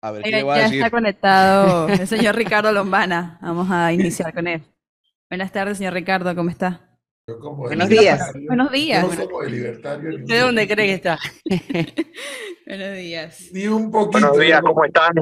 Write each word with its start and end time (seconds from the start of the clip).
A 0.00 0.12
ver 0.12 0.22
qué 0.22 0.30
le 0.30 0.42
va 0.44 0.54
a 0.54 0.58
ya 0.58 0.62
decir. 0.64 0.78
está 0.78 0.90
conectado 0.90 1.88
el 1.88 2.06
señor 2.06 2.36
Ricardo 2.36 2.70
Lombana. 2.72 3.38
Vamos 3.42 3.68
a 3.70 3.92
iniciar 3.92 4.32
con 4.32 4.46
él. 4.46 4.62
Buenas 5.30 5.52
tardes, 5.52 5.78
señor 5.78 5.92
Ricardo, 5.94 6.34
¿cómo 6.34 6.50
está? 6.50 6.84
Yo 7.26 7.38
como 7.40 7.56
Buenos 7.64 7.88
de 7.88 7.98
días. 7.98 8.32
Buenos 8.46 8.72
días. 8.72 9.02
No 9.18 9.26
como 9.26 9.42
de 9.42 9.50
libertario. 9.50 10.10
ni 10.10 10.16
¿De 10.26 10.34
un 10.40 10.46
dónde 10.46 10.66
cree 10.68 10.86
que 10.86 10.94
está? 10.94 11.18
Buenos 12.66 12.96
días. 12.96 13.48
Ni 13.52 13.66
un 13.66 13.90
poquito. 13.90 14.12
Buenos 14.20 14.38
días, 14.38 14.60
yo- 14.62 14.66
¿cómo 14.68 14.84
están? 14.84 15.12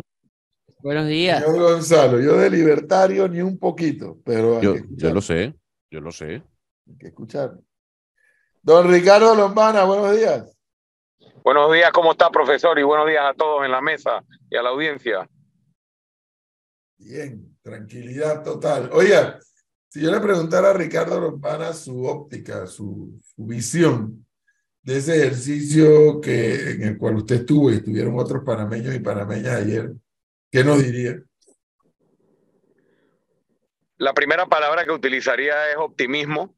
Buenos 0.81 1.07
días. 1.09 1.43
Señor 1.43 1.59
Gonzalo, 1.61 2.21
yo 2.21 2.37
de 2.37 2.51
libertario 2.51 3.27
ni 3.29 3.41
un 3.41 3.59
poquito, 3.59 4.19
pero 4.25 4.61
Yo, 4.63 4.75
yo 4.91 5.13
lo 5.13 5.21
sé, 5.21 5.55
yo 5.91 6.01
lo 6.01 6.13
sé. 6.13 6.43
hay 6.87 6.97
que 6.99 7.07
escuchar. 7.09 7.55
Don 8.63 8.89
Ricardo 8.91 9.35
Lombana, 9.35 9.83
buenos 9.85 10.17
días. 10.17 10.56
Buenos 11.47 11.73
días, 11.73 11.93
¿cómo 11.93 12.11
está, 12.11 12.29
profesor? 12.29 12.77
Y 12.77 12.83
buenos 12.83 13.07
días 13.07 13.23
a 13.25 13.33
todos 13.33 13.65
en 13.65 13.71
la 13.71 13.81
mesa 13.81 14.25
y 14.51 14.57
a 14.57 14.63
la 14.65 14.71
audiencia. 14.71 15.31
Bien, 16.99 17.57
tranquilidad 17.63 18.43
total. 18.43 18.91
Oiga, 18.93 19.39
si 19.87 20.03
yo 20.03 20.11
le 20.11 20.19
preguntara 20.19 20.71
a 20.71 20.73
Ricardo 20.73 21.21
Lombana 21.21 21.73
su 21.73 22.05
óptica, 22.05 22.67
su, 22.67 23.21
su 23.23 23.47
visión 23.47 24.27
de 24.83 24.97
ese 24.97 25.19
ejercicio 25.19 26.21
que, 26.21 26.73
en 26.73 26.83
el 26.83 26.99
cual 26.99 27.15
usted 27.15 27.37
estuvo 27.37 27.71
y 27.71 27.75
estuvieron 27.75 28.19
otros 28.19 28.43
panameños 28.45 28.93
y 28.97 28.99
panameñas 28.99 29.55
ayer, 29.55 29.93
¿qué 30.51 30.65
nos 30.65 30.83
diría? 30.83 31.23
La 33.99 34.13
primera 34.15 34.47
palabra 34.47 34.85
que 34.85 34.91
utilizaría 34.91 35.71
es 35.71 35.77
optimismo. 35.77 36.57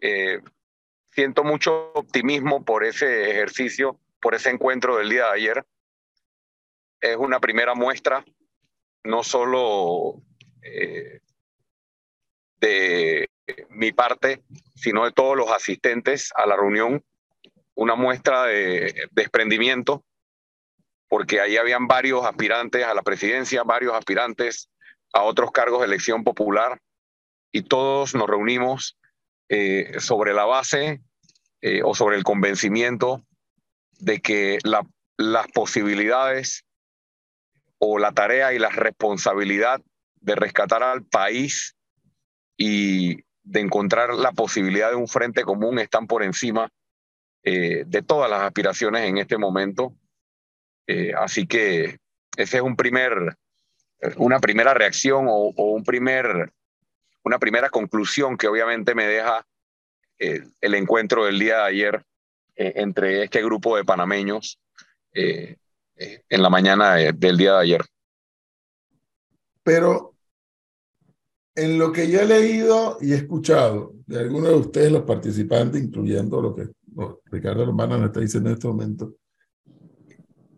Eh, 0.00 0.40
siento 1.16 1.44
mucho 1.44 1.92
optimismo 1.94 2.62
por 2.62 2.84
ese 2.84 3.30
ejercicio, 3.30 3.98
por 4.20 4.34
ese 4.34 4.50
encuentro 4.50 4.98
del 4.98 5.08
día 5.08 5.24
de 5.24 5.32
ayer. 5.32 5.66
Es 7.00 7.16
una 7.16 7.40
primera 7.40 7.74
muestra, 7.74 8.22
no 9.02 9.22
solo 9.22 10.20
eh, 10.60 11.20
de 12.60 13.30
mi 13.70 13.92
parte, 13.92 14.42
sino 14.74 15.06
de 15.06 15.12
todos 15.12 15.38
los 15.38 15.50
asistentes 15.50 16.32
a 16.36 16.44
la 16.44 16.54
reunión, 16.54 17.02
una 17.74 17.94
muestra 17.94 18.44
de 18.44 19.08
desprendimiento, 19.10 20.04
porque 21.08 21.40
ahí 21.40 21.56
habían 21.56 21.86
varios 21.86 22.26
aspirantes 22.26 22.84
a 22.84 22.92
la 22.92 23.00
presidencia, 23.00 23.62
varios 23.62 23.94
aspirantes 23.94 24.68
a 25.14 25.22
otros 25.22 25.50
cargos 25.50 25.80
de 25.80 25.86
elección 25.86 26.24
popular, 26.24 26.78
y 27.52 27.62
todos 27.62 28.14
nos 28.14 28.28
reunimos 28.28 28.98
eh, 29.48 29.98
sobre 29.98 30.34
la 30.34 30.44
base 30.44 31.00
eh, 31.66 31.80
o 31.82 31.96
sobre 31.96 32.16
el 32.16 32.22
convencimiento 32.22 33.26
de 33.98 34.20
que 34.20 34.58
la, 34.62 34.86
las 35.16 35.48
posibilidades 35.48 36.64
o 37.78 37.98
la 37.98 38.12
tarea 38.12 38.54
y 38.54 38.60
la 38.60 38.68
responsabilidad 38.68 39.82
de 40.20 40.36
rescatar 40.36 40.84
al 40.84 41.02
país 41.02 41.74
y 42.56 43.16
de 43.42 43.60
encontrar 43.60 44.14
la 44.14 44.30
posibilidad 44.30 44.90
de 44.90 44.94
un 44.94 45.08
frente 45.08 45.42
común 45.42 45.80
están 45.80 46.06
por 46.06 46.22
encima 46.22 46.70
eh, 47.42 47.82
de 47.84 48.02
todas 48.02 48.30
las 48.30 48.42
aspiraciones 48.42 49.02
en 49.02 49.18
este 49.18 49.36
momento. 49.36 49.92
Eh, 50.86 51.14
así 51.18 51.48
que 51.48 51.98
ese 52.36 52.58
es 52.58 52.62
un 52.62 52.76
primer, 52.76 53.36
una 54.18 54.38
primera 54.38 54.72
reacción 54.72 55.26
o, 55.28 55.52
o 55.56 55.72
un 55.72 55.82
primer, 55.82 56.52
una 57.24 57.40
primera 57.40 57.70
conclusión 57.70 58.36
que 58.36 58.46
obviamente 58.46 58.94
me 58.94 59.08
deja 59.08 59.44
eh, 60.18 60.42
el 60.60 60.74
encuentro 60.74 61.24
del 61.24 61.38
día 61.38 61.56
de 61.58 61.62
ayer 61.64 62.02
eh, 62.56 62.72
entre 62.76 63.22
este 63.24 63.42
grupo 63.42 63.76
de 63.76 63.84
panameños 63.84 64.58
eh, 65.12 65.56
en 65.96 66.42
la 66.42 66.50
mañana 66.50 66.94
de- 66.94 67.12
del 67.12 67.36
día 67.36 67.54
de 67.54 67.60
ayer. 67.60 67.80
Pero 69.62 70.14
en 71.54 71.78
lo 71.78 71.90
que 71.92 72.10
yo 72.10 72.20
he 72.20 72.26
leído 72.26 72.98
y 73.00 73.12
he 73.12 73.16
escuchado 73.16 73.94
de 74.06 74.20
algunos 74.20 74.50
de 74.50 74.54
ustedes, 74.56 74.92
los 74.92 75.02
participantes, 75.02 75.82
incluyendo 75.82 76.40
lo 76.40 76.54
que 76.54 76.68
Ricardo 77.26 77.64
Lombana 77.66 77.96
nos 77.96 78.06
está 78.08 78.20
diciendo 78.20 78.50
en 78.50 78.54
este 78.54 78.68
momento, 78.68 79.16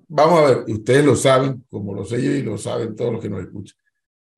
vamos 0.08 0.38
a 0.40 0.46
ver, 0.46 0.64
ustedes 0.68 1.04
lo 1.04 1.16
saben, 1.16 1.64
como 1.70 1.94
lo 1.94 2.04
sé 2.04 2.22
yo 2.22 2.30
y 2.32 2.42
lo 2.42 2.58
saben 2.58 2.96
todos 2.96 3.12
los 3.12 3.22
que 3.22 3.30
nos 3.30 3.40
escuchan. 3.42 3.76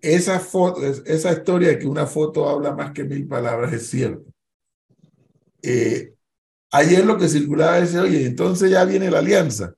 Esa 0.01 0.39
foto, 0.41 0.85
es- 0.85 1.03
esa 1.07 1.33
historia 1.33 1.69
de 1.69 1.79
que 1.79 1.87
una 1.87 2.07
foto 2.07 2.49
habla 2.49 2.75
más 2.75 2.93
que 2.93 3.05
mil 3.05 3.27
palabras 3.27 3.73
es 3.73 3.89
cierto. 3.89 4.31
Eh, 5.63 6.15
ayer 6.73 7.05
lo 7.05 7.19
que 7.19 7.29
circulaba 7.29 7.79
es, 7.79 7.95
oye, 7.95 8.27
entonces 8.27 8.71
ya 8.71 8.85
viene 8.85 9.11
la 9.11 9.19
alianza. 9.19 9.75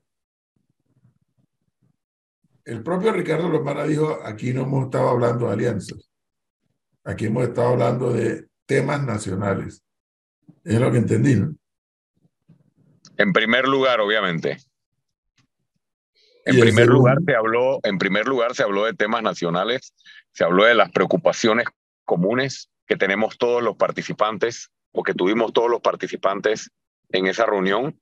El 2.64 2.82
propio 2.82 3.12
Ricardo 3.12 3.48
Lombana 3.48 3.84
dijo, 3.84 4.20
aquí 4.24 4.52
no 4.52 4.62
hemos 4.62 4.84
estado 4.84 5.08
hablando 5.08 5.46
de 5.46 5.52
alianzas. 5.52 6.10
Aquí 7.04 7.26
hemos 7.26 7.44
estado 7.44 7.68
hablando 7.68 8.12
de 8.12 8.46
temas 8.66 9.02
nacionales. 9.04 9.82
Es 10.64 10.78
lo 10.78 10.92
que 10.92 10.98
entendí, 10.98 11.34
¿no? 11.34 11.56
En 13.16 13.32
primer 13.32 13.66
lugar, 13.66 14.00
obviamente. 14.00 14.58
En 16.44 16.58
primer 16.58 16.88
lugar 16.88 17.18
se 17.24 17.34
habló, 17.34 17.78
en 17.82 17.98
primer 17.98 18.26
lugar 18.26 18.54
se 18.54 18.62
habló 18.62 18.84
de 18.84 18.94
temas 18.94 19.22
nacionales, 19.22 19.94
se 20.32 20.44
habló 20.44 20.64
de 20.64 20.74
las 20.74 20.90
preocupaciones 20.90 21.66
comunes 22.04 22.70
que 22.86 22.96
tenemos 22.96 23.38
todos 23.38 23.62
los 23.62 23.76
participantes 23.76 24.70
o 24.92 25.02
que 25.02 25.14
tuvimos 25.14 25.52
todos 25.52 25.70
los 25.70 25.80
participantes 25.80 26.70
en 27.10 27.26
esa 27.26 27.46
reunión. 27.46 27.98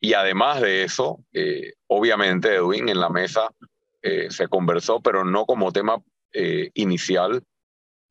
Y 0.00 0.14
además 0.14 0.60
de 0.60 0.84
eso, 0.84 1.18
eh, 1.32 1.74
obviamente, 1.86 2.54
Edwin, 2.54 2.88
en 2.88 3.00
la 3.00 3.10
mesa 3.10 3.50
eh, 4.02 4.30
se 4.30 4.48
conversó, 4.48 5.00
pero 5.00 5.24
no 5.24 5.44
como 5.44 5.72
tema 5.72 6.02
eh, 6.32 6.70
inicial, 6.74 7.42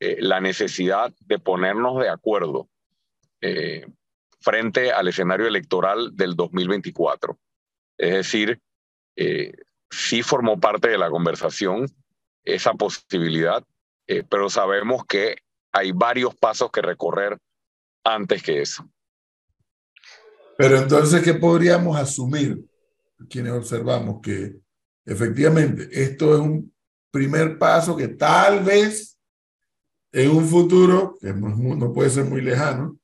la 0.02 0.40
necesidad 0.40 1.12
de 1.26 1.40
ponernos 1.40 2.02
de 2.02 2.08
acuerdo 2.08 2.70
frente 4.40 4.94
al 4.94 5.10
escenario 5.10 5.46
electoral 5.46 6.16
del 6.16 6.38
2024. 6.38 7.38
Es 7.98 8.14
decir, 8.14 8.62
sí 9.90 10.24
formó 10.24 10.58
parte 10.58 10.88
de 10.88 10.98
la 10.98 11.10
conversación 11.10 11.86
esa 12.46 12.76
posibilidad, 12.76 13.62
pero 14.30 14.50
sabemos 14.50 15.04
que 15.04 15.36
hay 15.74 15.92
varios 15.92 16.34
pasos 16.34 16.72
que 16.72 16.82
recorrer 16.82 17.38
antes 18.04 18.44
que 18.44 18.62
eso. 18.62 18.90
Pero 20.58 20.78
entonces, 20.78 21.24
¿qué 21.24 21.34
podríamos 21.36 21.98
asumir 21.98 22.66
quienes 23.30 23.54
observamos 23.54 24.20
que 24.22 24.58
efectivamente 25.06 25.88
esto 25.92 26.34
es 26.36 26.42
un 26.42 26.74
primer 27.12 27.58
paso 27.58 27.96
que 27.96 28.10
tal 28.10 28.64
vez 28.64 29.18
en 30.12 30.32
un 30.32 30.46
futuro, 30.46 31.18
que 31.20 31.34
no, 31.34 31.94
puede 31.94 32.10
ser 32.10 32.26
muy 32.26 32.42
lejano, 32.42 32.98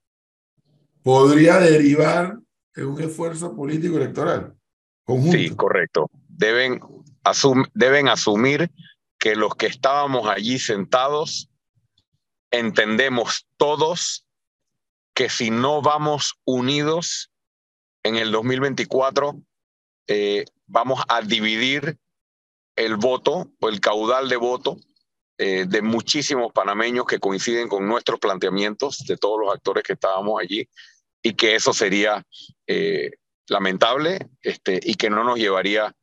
podría 1.02 1.60
derivar 1.60 2.38
en 2.76 2.86
un 2.88 3.02
esfuerzo 3.02 3.56
político 3.56 3.98
electoral 3.98 4.56
conjunto? 5.04 5.38
Sí, 5.38 5.50
correcto. 5.56 6.10
Deben, 6.28 6.80
asum- 7.24 7.70
deben 7.74 8.08
asumir 8.08 8.72
que 9.18 9.36
los 9.36 9.56
que 9.56 9.68
estábamos 9.68 10.28
allí 10.28 10.60
sentados 10.60 11.50
entendemos 12.52 13.48
todos 13.58 14.25
que 15.16 15.30
si 15.30 15.50
no 15.50 15.82
vamos 15.82 16.36
unidos 16.44 17.32
en 18.04 18.18
el 18.18 18.32
2024, 18.32 19.42
eh, 20.08 20.46
vamos 20.68 21.02
a 21.08 21.22
dividir 21.22 21.98
el 22.76 22.98
voto 22.98 23.50
o 23.60 23.70
el 23.70 23.80
caudal 23.80 24.28
de 24.28 24.36
voto 24.36 24.78
eh, 25.38 25.66
de 25.68 25.82
muchísimos 25.82 26.52
panameños 26.52 27.06
que 27.06 27.20
coinciden 27.20 27.70
con 27.70 27.88
nuestros 27.88 28.20
planteamientos, 28.20 29.06
de 29.08 29.18
todos 29.18 29.40
los 29.40 29.56
actores 29.56 29.84
que 29.84 29.94
estábamos 29.94 30.40
allí, 30.42 30.68
y 31.24 31.34
que 31.34 31.56
eso 31.56 31.74
sería 31.74 32.24
eh, 32.68 33.12
lamentable 33.48 34.20
este, 34.42 34.80
y 34.84 34.96
que 34.96 35.10
no 35.10 35.24
nos 35.24 35.40
llevaría 35.40 35.96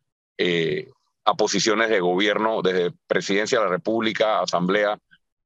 a 1.24 1.34
posiciones 1.34 1.88
de 1.88 2.00
gobierno 2.00 2.62
desde 2.62 2.90
presidencia 3.06 3.58
de 3.58 3.64
la 3.66 3.70
República, 3.70 4.40
asamblea, 4.40 4.98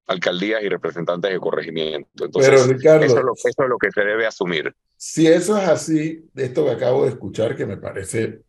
alcaldías 0.06 0.62
y 0.62 0.68
representantes 0.68 1.30
de 1.32 1.40
corregimiento. 1.40 2.24
Entonces, 2.24 2.50
Pero 2.50 2.64
Ricardo, 2.66 3.04
eso, 3.04 3.18
es 3.18 3.24
lo, 3.24 3.32
eso 3.34 3.62
es 3.62 3.68
lo 3.68 3.78
que 3.78 3.90
se 3.90 4.00
debe 4.02 4.26
asumir. 4.26 4.74
si 4.96 5.26
eso 5.26 5.58
es 5.58 5.68
así, 5.68 6.28
de 6.32 6.44
esto 6.44 6.64
que 6.64 6.70
acabo 6.70 7.04
de 7.04 7.10
escuchar, 7.10 7.56
que 7.56 7.66
me 7.66 7.76
parece, 7.76 8.42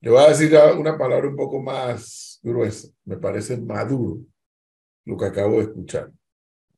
le 0.00 0.10
voy 0.10 0.22
a 0.22 0.28
decir 0.28 0.56
una 0.78 0.96
palabra 0.96 1.28
un 1.28 1.36
poco 1.36 1.60
más 1.60 2.38
gruesa, 2.42 2.88
me 3.04 3.16
parece 3.16 3.56
maduro 3.58 4.20
lo 5.04 5.16
que 5.16 5.24
acabo 5.24 5.56
de 5.56 5.64
escuchar, 5.64 6.10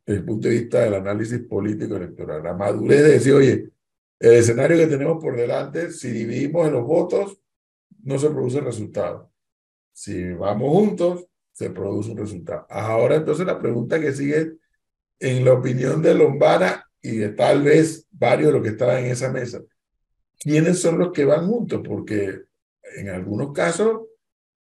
desde 0.06 0.20
el 0.20 0.24
punto 0.24 0.48
de 0.48 0.54
vista 0.54 0.80
del 0.80 0.94
análisis 0.94 1.40
político 1.40 1.96
electoral. 1.96 2.42
La 2.42 2.54
madurez 2.54 3.02
de 3.02 3.10
decir, 3.10 3.34
oye, 3.34 3.70
el 4.18 4.34
escenario 4.34 4.76
que 4.76 4.86
tenemos 4.86 5.22
por 5.22 5.36
delante, 5.36 5.90
si 5.90 6.10
dividimos 6.10 6.66
en 6.66 6.74
los 6.74 6.86
votos, 6.86 7.38
no 8.02 8.18
se 8.18 8.30
produce 8.30 8.60
resultado. 8.60 9.30
Si 9.92 10.32
vamos 10.32 10.70
juntos, 10.70 11.26
se 11.60 11.68
produce 11.68 12.10
un 12.12 12.16
resultado. 12.16 12.66
Ahora 12.70 13.16
entonces 13.16 13.44
la 13.44 13.58
pregunta 13.58 14.00
que 14.00 14.12
sigue, 14.14 14.54
en 15.18 15.44
la 15.44 15.52
opinión 15.52 16.00
de 16.00 16.14
Lombana 16.14 16.86
y 17.02 17.16
de 17.16 17.28
tal 17.30 17.62
vez 17.62 18.06
varios 18.10 18.46
de 18.46 18.52
los 18.54 18.62
que 18.62 18.70
estaban 18.70 19.04
en 19.04 19.10
esa 19.10 19.30
mesa, 19.30 19.60
¿quiénes 20.38 20.80
son 20.80 20.98
los 20.98 21.12
que 21.12 21.26
van 21.26 21.46
juntos? 21.46 21.82
Porque 21.86 22.44
en 22.96 23.10
algunos 23.10 23.52
casos 23.52 24.06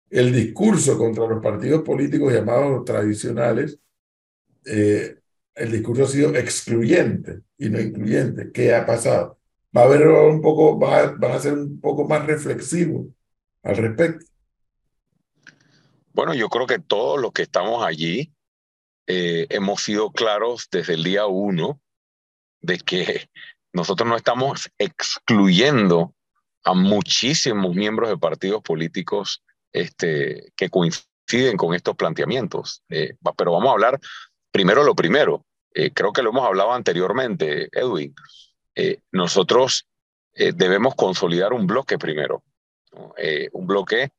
el 0.09 0.31
discurso 0.31 0.97
contra 0.97 1.27
los 1.27 1.43
partidos 1.43 1.81
políticos 1.81 2.31
llamados 2.31 2.85
tradicionales, 2.85 3.77
eh, 4.65 5.17
el 5.53 5.71
discurso 5.73 6.05
ha 6.05 6.07
sido 6.07 6.33
excluyente 6.33 7.41
y 7.57 7.67
no 7.67 7.81
incluyente. 7.81 8.53
¿Qué 8.53 8.73
ha 8.73 8.85
pasado? 8.85 9.37
Va 9.75 9.81
a 9.81 9.85
haber 9.85 10.07
un 10.07 10.39
poco, 10.39 10.79
va, 10.79 11.11
van 11.11 11.31
a 11.33 11.39
ser 11.39 11.55
un 11.55 11.77
poco 11.81 12.07
más 12.07 12.25
reflexivos 12.25 13.07
al 13.63 13.75
respecto. 13.75 14.25
Bueno, 16.15 16.33
yo 16.33 16.47
creo 16.47 16.65
que 16.65 16.79
todos 16.79 17.19
los 17.19 17.33
que 17.33 17.41
estamos 17.41 17.83
allí 17.83 18.31
eh, 19.05 19.47
hemos 19.49 19.83
sido 19.83 20.11
claros 20.11 20.69
desde 20.71 20.93
el 20.93 21.03
día 21.03 21.25
uno 21.25 21.81
de 22.61 22.77
que 22.77 23.29
nosotros 23.73 24.07
no 24.07 24.15
estamos 24.15 24.71
excluyendo 24.77 26.15
a 26.63 26.73
muchísimos 26.73 27.75
miembros 27.75 28.07
de 28.07 28.17
partidos 28.17 28.61
políticos 28.61 29.43
este, 29.73 30.53
que 30.55 30.69
coinciden 30.69 31.57
con 31.57 31.75
estos 31.75 31.97
planteamientos. 31.97 32.81
Eh, 32.87 33.15
pero 33.37 33.51
vamos 33.51 33.67
a 33.67 33.73
hablar 33.73 33.99
primero 34.51 34.85
lo 34.85 34.95
primero. 34.95 35.45
Eh, 35.73 35.91
creo 35.91 36.13
que 36.13 36.21
lo 36.21 36.29
hemos 36.29 36.47
hablado 36.47 36.71
anteriormente, 36.71 37.67
Edwin. 37.73 38.15
nosotros 39.11 39.85
debemos 40.33 40.95
consolidar 40.95 41.51
un 41.51 41.67
bloque 41.67 41.97
primero, 41.97 42.41
un 43.53 43.67
bloque 43.67 44.11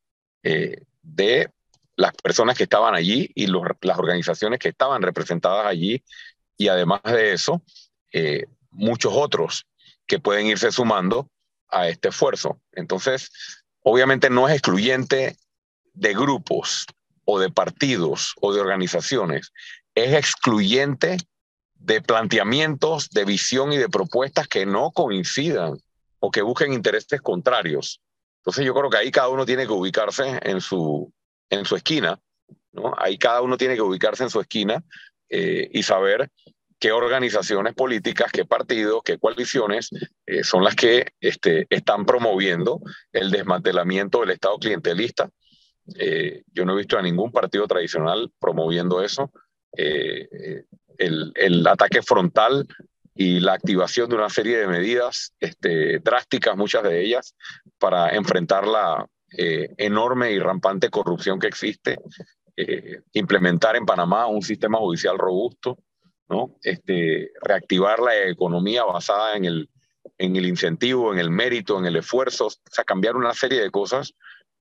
de 0.42 1.50
las 1.96 2.12
personas 2.12 2.56
que 2.56 2.64
estaban 2.64 2.94
allí 2.94 3.30
y 3.34 3.46
las 3.46 3.98
organizaciones 3.98 4.58
que 4.58 4.68
estaban 4.68 5.02
representadas 5.02 5.66
allí 5.66 6.04
y 6.56 6.68
además 6.68 7.00
de 7.04 7.32
eso, 7.32 7.62
eh, 8.12 8.46
muchos 8.70 9.12
otros 9.14 9.66
que 10.06 10.18
pueden 10.18 10.46
irse 10.46 10.70
sumando 10.70 11.30
a 11.68 11.88
este 11.88 12.08
esfuerzo. 12.08 12.60
Entonces, 12.72 13.30
obviamente 13.82 14.30
no 14.30 14.48
es 14.48 14.54
excluyente 14.54 15.36
de 15.94 16.14
grupos 16.14 16.86
o 17.24 17.38
de 17.38 17.50
partidos 17.50 18.34
o 18.40 18.52
de 18.52 18.60
organizaciones, 18.60 19.52
es 19.94 20.12
excluyente 20.14 21.16
de 21.74 22.00
planteamientos, 22.02 23.10
de 23.10 23.24
visión 23.24 23.72
y 23.72 23.78
de 23.78 23.88
propuestas 23.88 24.48
que 24.48 24.66
no 24.66 24.90
coincidan 24.92 25.78
o 26.18 26.30
que 26.30 26.42
busquen 26.42 26.72
intereses 26.72 27.20
contrarios. 27.20 28.00
Entonces 28.38 28.64
yo 28.64 28.74
creo 28.74 28.90
que 28.90 28.98
ahí 28.98 29.10
cada 29.10 29.28
uno 29.28 29.46
tiene 29.46 29.66
que 29.66 29.72
ubicarse 29.72 30.38
en 30.42 30.60
su, 30.60 31.12
en 31.50 31.64
su 31.64 31.76
esquina, 31.76 32.18
¿no? 32.72 32.94
Ahí 32.98 33.18
cada 33.18 33.42
uno 33.42 33.56
tiene 33.56 33.74
que 33.74 33.82
ubicarse 33.82 34.22
en 34.22 34.30
su 34.30 34.40
esquina 34.40 34.82
eh, 35.28 35.68
y 35.72 35.82
saber 35.82 36.30
qué 36.78 36.92
organizaciones 36.92 37.74
políticas, 37.74 38.30
qué 38.30 38.44
partidos, 38.44 39.02
qué 39.04 39.18
coaliciones 39.18 39.90
eh, 40.26 40.44
son 40.44 40.62
las 40.62 40.76
que 40.76 41.06
este, 41.20 41.66
están 41.70 42.04
promoviendo 42.04 42.80
el 43.12 43.30
desmantelamiento 43.30 44.20
del 44.20 44.30
Estado 44.30 44.58
clientelista. 44.58 45.30
Eh, 45.98 46.42
yo 46.52 46.64
no 46.64 46.74
he 46.74 46.78
visto 46.78 46.98
a 46.98 47.02
ningún 47.02 47.32
partido 47.32 47.66
tradicional 47.66 48.30
promoviendo 48.38 49.02
eso. 49.02 49.30
El, 49.72 51.32
el, 51.34 51.66
ataque 51.66 52.00
frontal 52.00 52.66
y 53.14 53.40
la 53.40 53.52
activación 53.52 54.08
de 54.08 54.16
una 54.16 54.30
serie 54.30 54.56
de 54.56 54.66
medidas 54.66 55.34
este, 55.38 55.98
drásticas, 55.98 56.56
muchas 56.56 56.82
de 56.82 57.04
ellas, 57.04 57.34
para 57.78 58.14
enfrentar 58.14 58.66
la, 58.66 59.06
eh, 59.32 59.74
enorme 59.76 60.30
y 60.30 60.38
rampante 60.38 60.88
corrupción 60.88 61.40
que 61.40 61.48
existe, 61.48 61.98
eh, 62.56 63.00
implementar 63.12 63.74
en 63.74 63.84
Panamá 63.84 64.26
un 64.26 64.40
sistema 64.40 64.78
judicial 64.78 65.18
robusto, 65.18 65.78
¿no? 66.28 66.56
este, 66.62 67.32
reactivar 67.42 67.98
la 67.98 68.28
economía 68.28 68.84
basada 68.84 69.36
en 69.36 69.44
el, 69.44 69.70
en 70.18 70.36
el 70.36 70.46
incentivo, 70.46 71.12
en 71.12 71.18
el 71.18 71.30
mérito, 71.30 71.78
en 71.78 71.86
el 71.86 71.96
esfuerzo, 71.96 72.46
o 72.46 72.70
sea, 72.70 72.84
cambiar 72.84 73.16
una 73.16 73.34
serie 73.34 73.60
de 73.60 73.70
cosas 73.70 74.14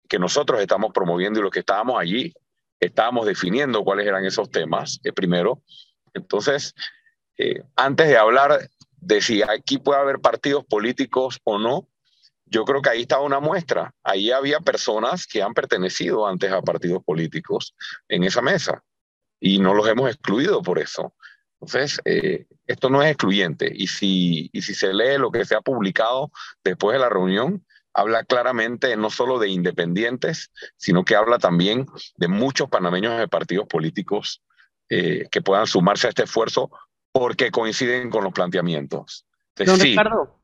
que 0.10 0.18
nosotros 0.18 0.60
estamos 0.60 0.92
promoviendo 0.94 1.40
y 1.40 1.44
los 1.44 1.52
que 1.52 1.60
estábamos 1.60 2.00
allí 2.00 2.34
estábamos 2.80 3.26
definiendo 3.26 3.84
cuáles 3.84 4.08
eran 4.08 4.26
esos 4.26 4.50
temas, 4.50 5.00
eh, 5.04 5.14
primero. 5.14 5.62
Entonces, 6.14 6.74
antes 7.76 8.08
de 8.08 8.18
hablar 8.18 8.70
de 8.98 9.22
si 9.22 9.42
aquí 9.44 9.78
puede 9.78 10.00
haber 10.00 10.20
partidos 10.20 10.64
políticos 10.66 11.40
o 11.44 11.60
no, 11.60 11.88
yo 12.46 12.64
creo 12.66 12.82
que 12.82 12.90
ahí 12.90 13.02
estaba 13.02 13.24
una 13.24 13.40
muestra. 13.40 13.94
Ahí 14.04 14.32
había 14.32 14.60
personas 14.60 15.26
que 15.28 15.42
han 15.42 15.54
pertenecido 15.54 16.28
antes 16.28 16.52
a 16.52 16.62
partidos 16.62 17.04
políticos 17.04 17.76
en 18.08 18.24
esa 18.24 18.42
mesa 18.42 18.84
y 19.40 19.60
no 19.60 19.74
los 19.74 19.88
hemos 19.88 20.10
excluido 20.10 20.62
por 20.62 20.80
eso. 20.80 21.14
Entonces, 21.60 22.00
eh, 22.06 22.46
esto 22.68 22.90
no 22.90 23.02
es 23.02 23.10
excluyente. 23.10 23.72
Y 23.74 23.88
si, 23.88 24.50
y 24.54 24.62
si 24.62 24.74
se 24.76 24.94
lee 24.94 25.18
lo 25.18 25.32
que 25.32 25.46
se 25.46 25.56
ha 25.56 25.62
publicado 25.62 26.32
después 26.64 26.94
de 26.94 27.00
la 27.00 27.10
reunión, 27.10 27.66
habla 27.94 28.24
claramente 28.24 28.96
no 28.98 29.10
solo 29.10 29.40
de 29.40 29.50
independientes, 29.50 30.52
sino 30.78 31.06
que 31.06 31.16
habla 31.16 31.40
también 31.40 31.88
de 32.18 32.28
muchos 32.28 32.70
panameños 32.70 33.18
de 33.18 33.28
partidos 33.28 33.68
políticos 33.68 34.44
eh, 34.90 35.28
que 35.32 35.42
puedan 35.42 35.66
sumarse 35.66 36.08
a 36.08 36.10
este 36.10 36.24
esfuerzo 36.24 36.70
porque 37.12 37.50
coinciden 37.50 38.10
con 38.10 38.24
los 38.26 38.34
planteamientos. 38.34 39.26
Don 39.56 39.80
Ricardo, 39.80 40.38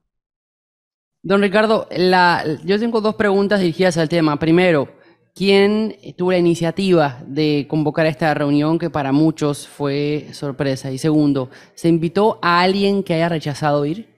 Don 1.23 1.41
Ricardo, 1.41 1.87
la, 1.91 2.43
yo 2.63 2.79
tengo 2.79 2.99
dos 2.99 3.15
preguntas 3.15 3.59
dirigidas 3.59 3.97
al 3.97 4.09
tema. 4.09 4.39
Primero, 4.39 4.89
¿quién 5.35 5.95
tuvo 6.17 6.31
la 6.31 6.39
iniciativa 6.39 7.21
de 7.27 7.67
convocar 7.69 8.07
esta 8.07 8.33
reunión 8.33 8.79
que 8.79 8.89
para 8.89 9.11
muchos 9.11 9.67
fue 9.67 10.29
sorpresa? 10.31 10.91
Y 10.91 10.97
segundo, 10.97 11.51
¿se 11.75 11.89
invitó 11.89 12.39
a 12.41 12.61
alguien 12.61 13.03
que 13.03 13.13
haya 13.13 13.29
rechazado 13.29 13.85
ir? 13.85 14.09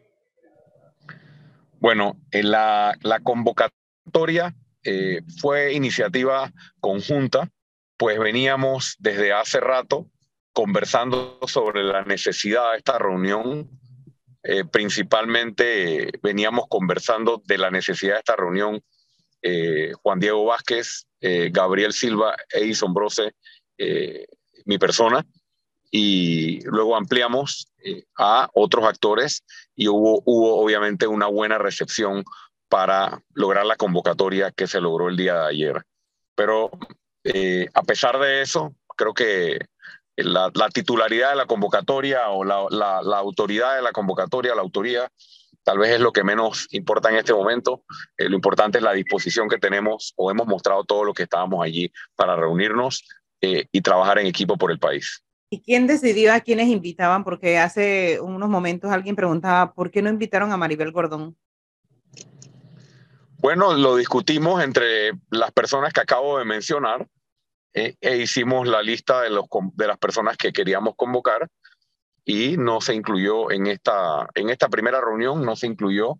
Bueno, 1.79 2.15
en 2.31 2.51
la, 2.51 2.97
convocatoria 3.21 4.55
eh, 4.85 5.23
fue 5.41 5.73
iniciativa 5.73 6.53
conjunta, 6.79 7.49
pues 7.97 8.17
veníamos 8.17 8.95
desde 8.99 9.33
hace 9.33 9.59
rato 9.59 10.07
conversando 10.53 11.39
sobre 11.47 11.83
la 11.83 12.03
necesidad 12.03 12.71
de 12.71 12.77
esta 12.77 12.97
reunión 12.97 13.69
eh, 14.43 14.65
principalmente 14.65 16.11
veníamos 16.21 16.65
conversando 16.67 17.41
de 17.45 17.57
la 17.57 17.71
necesidad 17.71 18.15
de 18.15 18.19
esta 18.19 18.35
reunión 18.35 18.81
eh, 19.41 19.93
Juan 20.01 20.19
Diego 20.19 20.43
Vázquez, 20.45 21.05
eh, 21.21 21.49
Gabriel 21.51 21.93
Silva, 21.93 22.35
Edison 22.51 22.93
Brose, 22.93 23.31
mi 24.65 24.77
persona, 24.77 25.25
y 25.91 26.61
luego 26.63 26.95
ampliamos 26.95 27.67
a 28.17 28.49
otros 28.53 28.85
actores 28.85 29.43
y 29.75 29.89
hubo, 29.89 30.21
hubo 30.25 30.61
obviamente 30.61 31.05
una 31.05 31.27
buena 31.27 31.57
recepción 31.57 32.23
para 32.69 33.21
lograr 33.33 33.65
la 33.65 33.75
convocatoria 33.75 34.51
que 34.51 34.67
se 34.67 34.79
logró 34.79 35.09
el 35.09 35.17
día 35.17 35.33
de 35.33 35.47
ayer. 35.47 35.83
Pero 36.35 36.71
a 37.73 37.83
pesar 37.83 38.19
de 38.19 38.41
eso, 38.41 38.73
creo 38.95 39.13
que 39.13 39.59
la, 40.17 40.51
titularidad 40.73 41.31
de 41.31 41.35
la 41.35 41.45
convocatoria 41.45 42.29
o 42.29 42.43
la, 42.43 43.17
autoridad 43.17 43.75
de 43.75 43.81
la 43.81 43.91
convocatoria, 43.91 44.55
la 44.55 44.61
autoría, 44.61 45.11
tal 45.63 45.77
vez 45.77 45.91
es 45.91 45.99
lo 45.99 46.11
que 46.11 46.23
menos 46.23 46.67
importa 46.71 47.09
en 47.09 47.17
este 47.17 47.33
momento. 47.33 47.83
Eh, 48.17 48.29
lo 48.29 48.35
importante 48.35 48.77
es 48.77 48.83
la 48.83 48.93
disposición 48.93 49.49
que 49.49 49.57
tenemos 49.57 50.13
o 50.15 50.31
hemos 50.31 50.47
mostrado 50.47 50.83
todo 50.83 51.03
lo 51.03 51.13
que 51.13 51.23
estábamos 51.23 51.63
allí 51.63 51.91
para 52.15 52.35
reunirnos 52.35 53.03
eh, 53.41 53.67
y 53.71 53.81
trabajar 53.81 54.19
en 54.19 54.27
equipo 54.27 54.57
por 54.57 54.71
el 54.71 54.79
país. 54.79 55.23
¿Y 55.49 55.61
quién 55.61 55.85
decidió 55.85 56.33
a 56.33 56.39
quiénes 56.39 56.67
invitaban? 56.67 57.23
Porque 57.23 57.59
hace 57.59 58.19
unos 58.19 58.49
momentos 58.49 58.91
alguien 58.91 59.15
preguntaba, 59.15 59.73
¿por 59.73 59.91
qué 59.91 60.01
no 60.01 60.09
invitaron 60.09 60.51
a 60.51 60.57
Maribel 60.57 60.91
Gordón? 60.91 61.37
Bueno, 63.37 63.73
lo 63.73 63.97
discutimos 63.97 64.63
entre 64.63 65.11
las 65.29 65.51
personas 65.51 65.91
que 65.91 65.99
acabo 65.99 66.39
de 66.39 66.45
mencionar 66.45 67.05
eh, 67.73 67.95
e 67.99 68.17
hicimos 68.17 68.67
la 68.67 68.81
lista 68.81 69.21
de, 69.21 69.29
los, 69.29 69.45
de 69.73 69.87
las 69.87 69.97
personas 69.97 70.37
que 70.37 70.51
queríamos 70.51 70.95
convocar 70.95 71.47
y 72.25 72.57
no 72.57 72.81
se 72.81 72.93
incluyó 72.93 73.51
en 73.51 73.67
esta, 73.67 74.27
en 74.35 74.49
esta 74.49 74.69
primera 74.69 75.01
reunión, 75.01 75.43
no 75.43 75.55
se 75.55 75.67
incluyó 75.67 76.19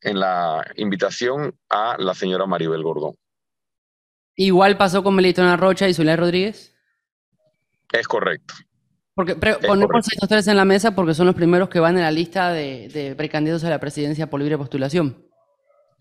en 0.00 0.18
la 0.18 0.66
invitación 0.76 1.54
a 1.68 1.96
la 1.98 2.14
señora 2.14 2.46
Maribel 2.46 2.82
Gordón. 2.82 3.14
Igual 4.36 4.76
pasó 4.76 5.02
con 5.02 5.14
Melitona 5.14 5.56
Rocha 5.56 5.88
y 5.88 5.94
Zulia 5.94 6.16
Rodríguez. 6.16 6.74
Es 7.92 8.08
correcto. 8.08 8.54
Porque 9.14 9.34
ponemos 9.34 10.06
estos 10.10 10.28
tres 10.28 10.48
en 10.48 10.56
la 10.56 10.64
mesa 10.64 10.94
porque 10.94 11.14
son 11.14 11.26
los 11.26 11.34
primeros 11.34 11.68
que 11.68 11.80
van 11.80 11.96
en 11.96 12.04
la 12.04 12.10
lista 12.10 12.52
de, 12.52 12.88
de 12.88 13.14
precandidatos 13.14 13.64
a 13.64 13.70
la 13.70 13.80
presidencia 13.80 14.30
por 14.30 14.40
libre 14.40 14.56
postulación. 14.56 15.26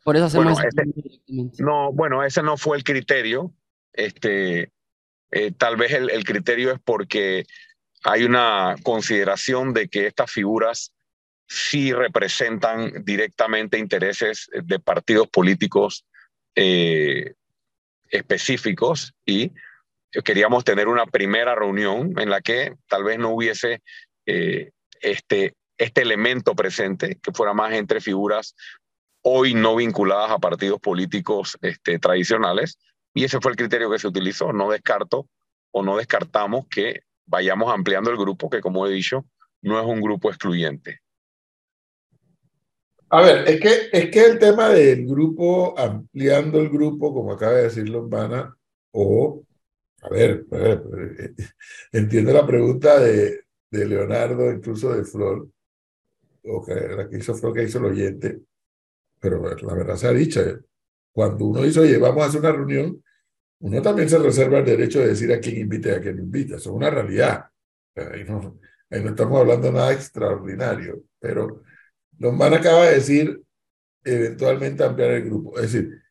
Por 0.03 0.15
eso 0.15 0.25
hacemos. 0.25 0.58
Bueno, 0.58 1.51
no, 1.60 1.91
bueno, 1.91 2.24
ese 2.24 2.41
no 2.41 2.55
fue 2.55 2.77
el 2.77 2.84
criterio. 2.84 3.53
Este, 3.91 4.72
eh, 5.31 5.51
tal 5.51 5.77
vez 5.77 5.93
el, 5.93 6.24
criterio 6.24 6.71
es 6.71 6.79
porque 6.83 7.45
hay 8.03 8.24
una 8.24 8.75
consideración 8.83 9.74
de 9.74 9.88
que 9.88 10.07
estas 10.07 10.31
figuras 10.31 10.93
sí 11.48 11.93
representan 11.93 13.03
directamente 13.03 13.77
intereses 13.77 14.50
de 14.51 14.79
partidos 14.79 15.27
políticos 15.27 16.05
eh, 16.55 17.33
específicos 18.09 19.13
y 19.25 19.51
queríamos 20.24 20.63
tener 20.63 20.88
una 20.88 21.05
primera 21.05 21.55
reunión 21.55 22.13
en 22.17 22.29
la 22.29 22.41
que 22.41 22.75
tal 22.88 23.03
vez 23.03 23.19
no 23.19 23.29
hubiese 23.29 23.81
eh, 24.25 24.71
este, 25.01 25.53
este 25.77 26.01
elemento 26.01 26.55
presente, 26.55 27.19
que 27.21 27.31
fuera 27.31 27.53
más 27.53 27.74
entre 27.74 28.01
figuras 28.01 28.55
hoy 29.21 29.53
no 29.53 29.75
vinculadas 29.75 30.31
a 30.31 30.39
partidos 30.39 30.79
políticos 30.79 31.57
este, 31.62 32.00
tradicionales, 32.00 32.77
y 33.13 33.23
ese 33.23 33.39
fue 33.39 33.51
el 33.51 33.57
criterio 33.57 33.89
que 33.89 33.99
se 33.99 34.07
utilizó. 34.07 34.53
No 34.53 34.69
descarto 34.69 35.27
o 35.71 35.83
no 35.83 35.97
descartamos 35.97 36.67
que 36.67 37.01
vayamos 37.25 37.71
ampliando 37.73 38.09
el 38.09 38.17
grupo, 38.17 38.49
que 38.49 38.61
como 38.61 38.87
he 38.87 38.91
dicho, 38.91 39.25
no 39.61 39.79
es 39.79 39.85
un 39.85 40.01
grupo 40.01 40.29
excluyente. 40.29 40.99
A 43.11 43.21
ver, 43.21 43.49
es 43.49 43.59
que, 43.59 43.89
es 43.91 44.11
que 44.11 44.25
el 44.25 44.37
tema 44.37 44.69
del 44.69 45.07
grupo, 45.07 45.77
ampliando 45.77 46.59
el 46.59 46.69
grupo, 46.69 47.11
como 47.13 47.33
acaba 47.33 47.53
de 47.53 47.63
decir 47.63 47.89
Lombana, 47.89 48.55
o, 48.91 49.43
a 50.03 50.09
ver, 50.09 50.45
a 50.51 50.57
ver, 50.57 50.83
eh, 51.17 51.33
entiendo 51.91 52.31
la 52.33 52.45
pregunta 52.45 52.99
de, 52.99 53.45
de 53.71 53.85
Leonardo, 53.87 54.51
incluso 54.51 54.93
de 54.93 55.03
Flor, 55.03 55.49
o 56.43 56.63
que 56.63 56.73
la 56.73 57.09
que 57.09 57.17
hizo 57.17 57.33
Flor, 57.33 57.53
que 57.53 57.63
hizo 57.63 57.79
el 57.79 57.85
oyente, 57.85 58.41
pero 59.19 59.41
la 59.43 59.73
verdad 59.73 59.95
se 59.95 60.07
ha 60.07 60.13
dicho, 60.13 60.41
eh, 60.41 60.59
cuando 61.11 61.45
uno 61.45 61.61
dice, 61.63 61.79
oye, 61.81 61.97
vamos 61.97 62.23
a 62.23 62.27
hacer 62.27 62.41
una 62.41 62.51
reunión, 62.51 63.03
uno 63.61 63.81
también 63.81 64.09
se 64.09 64.19
reserva 64.19 64.59
el 64.59 64.65
derecho 64.65 64.99
de 64.99 65.07
decir 65.07 65.31
a 65.33 65.39
quién 65.39 65.57
invita 65.57 65.89
y 65.89 65.93
a 65.93 66.01
quién 66.01 66.15
no 66.17 66.23
invita, 66.23 66.55
eso 66.55 66.69
es 66.69 66.75
una 66.75 66.89
realidad. 66.89 67.45
Ahí 67.95 68.23
no, 68.23 68.59
ahí 68.89 69.03
no 69.03 69.09
estamos 69.09 69.39
hablando 69.39 69.71
nada 69.71 69.91
extraordinario, 69.91 71.03
pero 71.19 71.63
Lombana 72.17 72.57
acaba 72.57 72.87
de 72.87 72.95
decir 72.95 73.41
eventualmente 74.03 74.83
ampliar 74.83 75.11
el 75.11 75.25
grupo. 75.25 75.57
Es 75.57 75.73
decir, 75.73 76.01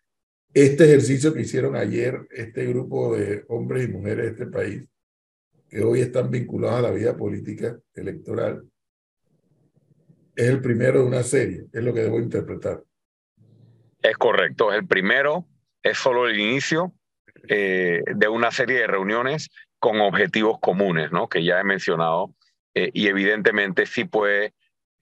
este 0.53 0.85
ejercicio 0.85 1.33
que 1.33 1.43
hicieron 1.43 1.77
ayer, 1.77 2.27
este 2.31 2.67
grupo 2.67 3.17
de 3.17 3.45
hombres 3.49 3.89
y 3.89 3.93
mujeres 3.93 4.25
de 4.25 4.31
este 4.33 4.47
país, 4.47 4.85
que 5.69 5.83
hoy 5.83 6.01
están 6.01 6.31
vinculados 6.31 6.79
a 6.79 6.83
la 6.83 6.91
vida 6.91 7.17
política 7.17 7.79
electoral, 7.95 8.67
es 10.35 10.49
el 10.49 10.61
primero 10.61 11.01
de 11.01 11.07
una 11.07 11.23
serie, 11.23 11.67
es 11.73 11.83
lo 11.83 11.93
que 11.93 12.03
debo 12.03 12.21
interpretar. 12.21 12.83
Es 14.01 14.17
correcto, 14.17 14.73
es 14.73 14.79
el 14.79 14.87
primero, 14.87 15.47
es 15.83 15.99
solo 15.99 16.29
el 16.29 16.39
inicio 16.39 16.93
eh, 17.49 18.03
de 18.07 18.29
una 18.29 18.51
serie 18.51 18.81
de 18.81 18.87
reuniones 18.87 19.51
con 19.79 20.01
objetivos 20.01 20.59
comunes, 20.61 21.13
¿no? 21.13 21.29
que 21.29 21.45
ya 21.45 21.61
he 21.61 21.65
mencionado, 21.65 22.35
eh, 22.75 22.91
y 22.93 23.09
evidentemente 23.09 23.87
sí 23.87 24.05
puede 24.05 24.55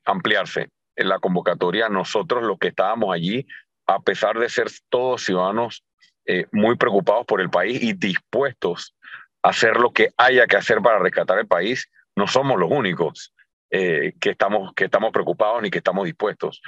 ampliarse 0.05 0.69
en 0.97 1.09
la 1.09 1.19
convocatoria. 1.19 1.89
Nosotros 1.89 2.43
los 2.43 2.59
que 2.59 2.69
estábamos 2.69 3.15
allí, 3.15 3.47
a 3.87 4.01
pesar 4.01 4.39
de 4.39 4.49
ser 4.49 4.69
todos 4.89 5.25
ciudadanos 5.25 5.85
eh, 6.25 6.47
muy 6.53 6.77
preocupados 6.77 7.27
por 7.27 7.41
el 7.41 7.51
país 7.51 7.83
y 7.83 7.93
dispuestos 7.93 8.95
a 9.43 9.51
hacer 9.51 9.77
lo 9.77 9.93
que 9.93 10.11
haya 10.17 10.47
que 10.47 10.57
hacer 10.57 10.81
para 10.81 10.99
rescatar 10.99 11.39
el 11.39 11.47
país, 11.47 11.91
no 12.17 12.27
somos 12.27 12.59
los 12.59 12.71
únicos. 12.71 13.33
Que, 13.71 14.31
estamos, 14.31 14.73
que 14.75 14.85
estamos 14.85 15.13
preocupados 15.13 15.61
ni 15.63 15.71
que 15.71 15.79
estamos 15.79 16.05
dispuestos. 16.05 16.63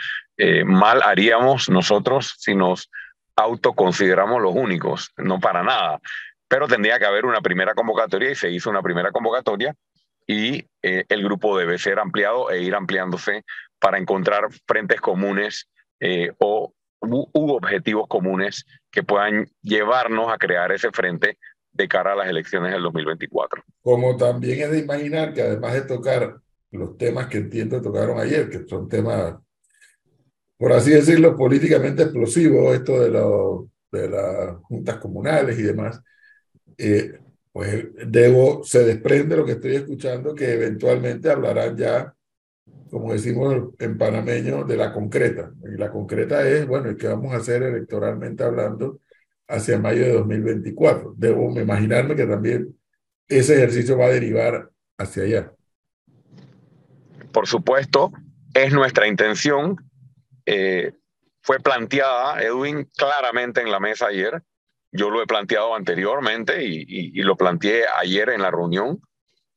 mal 0.64 1.00
haríamos 1.02 1.69
nosotros 1.69 2.35
si 2.38 2.55
nos 2.55 2.90
autoconsideramos 3.37 4.43
los 4.43 4.55
únicos, 4.55 5.12
no 5.17 5.38
para 5.38 5.62
nada, 5.62 6.00
pero 6.49 6.67
tendría 6.67 6.99
que 6.99 7.05
haber 7.05 7.26
una 7.26 7.40
primera 7.40 7.75
convocatoria 7.75 8.31
y 8.31 8.35
se 8.35 8.50
hizo 8.50 8.71
una 8.71 8.83
primera 8.83 9.12
convocatoria 9.12 9.75
y 10.26 10.67
eh, 10.83 11.05
el 11.09 11.23
grupo 11.23 11.57
debe 11.57 11.78
ser 11.78 11.99
ampliado 11.99 12.50
e 12.50 12.62
ir 12.62 12.75
ampliándose 12.75 13.45
para 13.78 13.99
encontrar 13.99 14.49
frentes 14.67 15.00
comunes 15.00 15.69
eh, 16.00 16.33
o 16.38 16.73
u, 17.00 17.28
objetivos 17.33 18.09
comunes 18.09 18.64
que 18.90 19.02
puedan 19.02 19.47
llevarnos 19.62 20.33
a 20.33 20.38
crear 20.38 20.73
ese 20.73 20.90
frente 20.90 21.38
de 21.73 21.88
cara 21.88 22.12
a 22.12 22.17
las 22.17 22.28
elecciones 22.28 22.73
del 22.73 22.83
2024. 22.83 23.62
Como 23.83 24.17
también 24.17 24.61
es 24.62 24.71
de 24.71 24.78
imaginar 24.81 25.33
que 25.33 25.43
además 25.43 25.75
de 25.75 25.83
tocar 25.83 26.38
los 26.71 26.97
temas 26.97 27.29
que 27.29 27.39
entiendo 27.39 27.81
tocaron 27.83 28.19
ayer, 28.21 28.49
que 28.51 28.67
son 28.67 28.89
temas 28.89 29.35
por 30.59 30.73
así 30.73 30.91
decirlo, 30.91 31.37
políticamente 31.37 32.03
explosivo, 32.03 32.75
esto 32.75 33.01
de, 33.01 33.11
de 34.01 34.09
las 34.09 34.57
juntas 34.63 34.97
comunales 34.99 35.59
y 35.59 35.63
demás, 35.63 36.03
eh, 36.79 37.21
pues 37.53 37.87
debo, 38.07 38.65
se 38.65 38.85
desprende 38.85 39.37
lo 39.37 39.47
que 39.47 39.53
estoy 39.53 39.77
escuchando, 39.77 40.35
que 40.35 40.53
eventualmente 40.55 41.31
hablarán 41.31 41.77
ya, 41.77 42.15
como 42.91 43.13
decimos 43.13 43.75
en 43.79 43.99
panameño, 43.99 44.65
de 44.65 44.77
la 44.77 44.93
concreta. 44.93 45.53
Y 45.65 45.79
la 45.79 45.91
concreta 45.91 46.49
es, 46.49 46.67
bueno, 46.67 46.97
¿qué 46.97 47.09
vamos 47.09 47.33
a 47.35 47.39
hacer 47.39 47.63
electoralmente 47.63 48.45
hablando 48.45 49.01
hacia 49.49 49.79
mayo 49.79 50.05
de 50.05 50.13
2024? 50.15 51.15
Debo 51.17 51.59
imaginarme 51.61 52.17
que 52.17 52.27
también 52.27 52.77
ese 53.29 53.57
ejercicio 53.57 53.99
va 53.99 54.07
a 54.07 54.11
derivar 54.11 54.71
hacia 54.99 55.25
allá. 55.25 55.58
Por 57.38 57.47
supuesto, 57.47 58.11
es 58.52 58.73
nuestra 58.73 59.07
intención 59.07 59.76
eh, 60.45 60.92
fue 61.40 61.61
planteada, 61.61 62.42
Edwin, 62.42 62.90
claramente 62.97 63.61
en 63.61 63.71
la 63.71 63.78
mesa 63.78 64.09
ayer. 64.09 64.42
Yo 64.90 65.09
lo 65.09 65.23
he 65.23 65.26
planteado 65.28 65.76
anteriormente 65.76 66.64
y, 66.64 67.12
lo 67.23 67.37
planteé 67.37 67.85
ayer 68.00 68.30
en 68.30 68.42
la 68.42 68.50
reunión. 68.50 69.00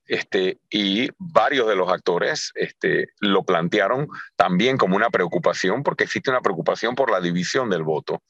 Este, 0.06 0.60
y 0.70 1.10
varios 1.18 1.68
de 1.68 1.76
los 1.76 1.90
actores 1.90 2.52
este, 2.54 3.08
lo 3.20 3.42
plantearon 3.46 4.08
también 4.36 4.78
como 4.78 4.96
una 4.96 5.10
preocupación, 5.10 5.82
porque 5.82 6.04
existe 6.04 6.30
una 6.30 6.42
preocupación 6.42 6.94
por 6.94 7.10
la 7.10 7.20
división 7.20 7.68
del 7.72 7.82
voto. 7.82 8.22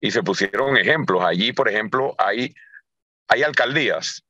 Y 0.00 0.10
se 0.10 0.24
pusieron 0.24 0.76
ejemplos. 0.76 1.22
Allí, 1.22 1.52
por 1.52 1.68
ejemplo, 1.68 2.16
hay, 2.18 2.52
hay 3.28 3.44
alcaldías 3.44 4.24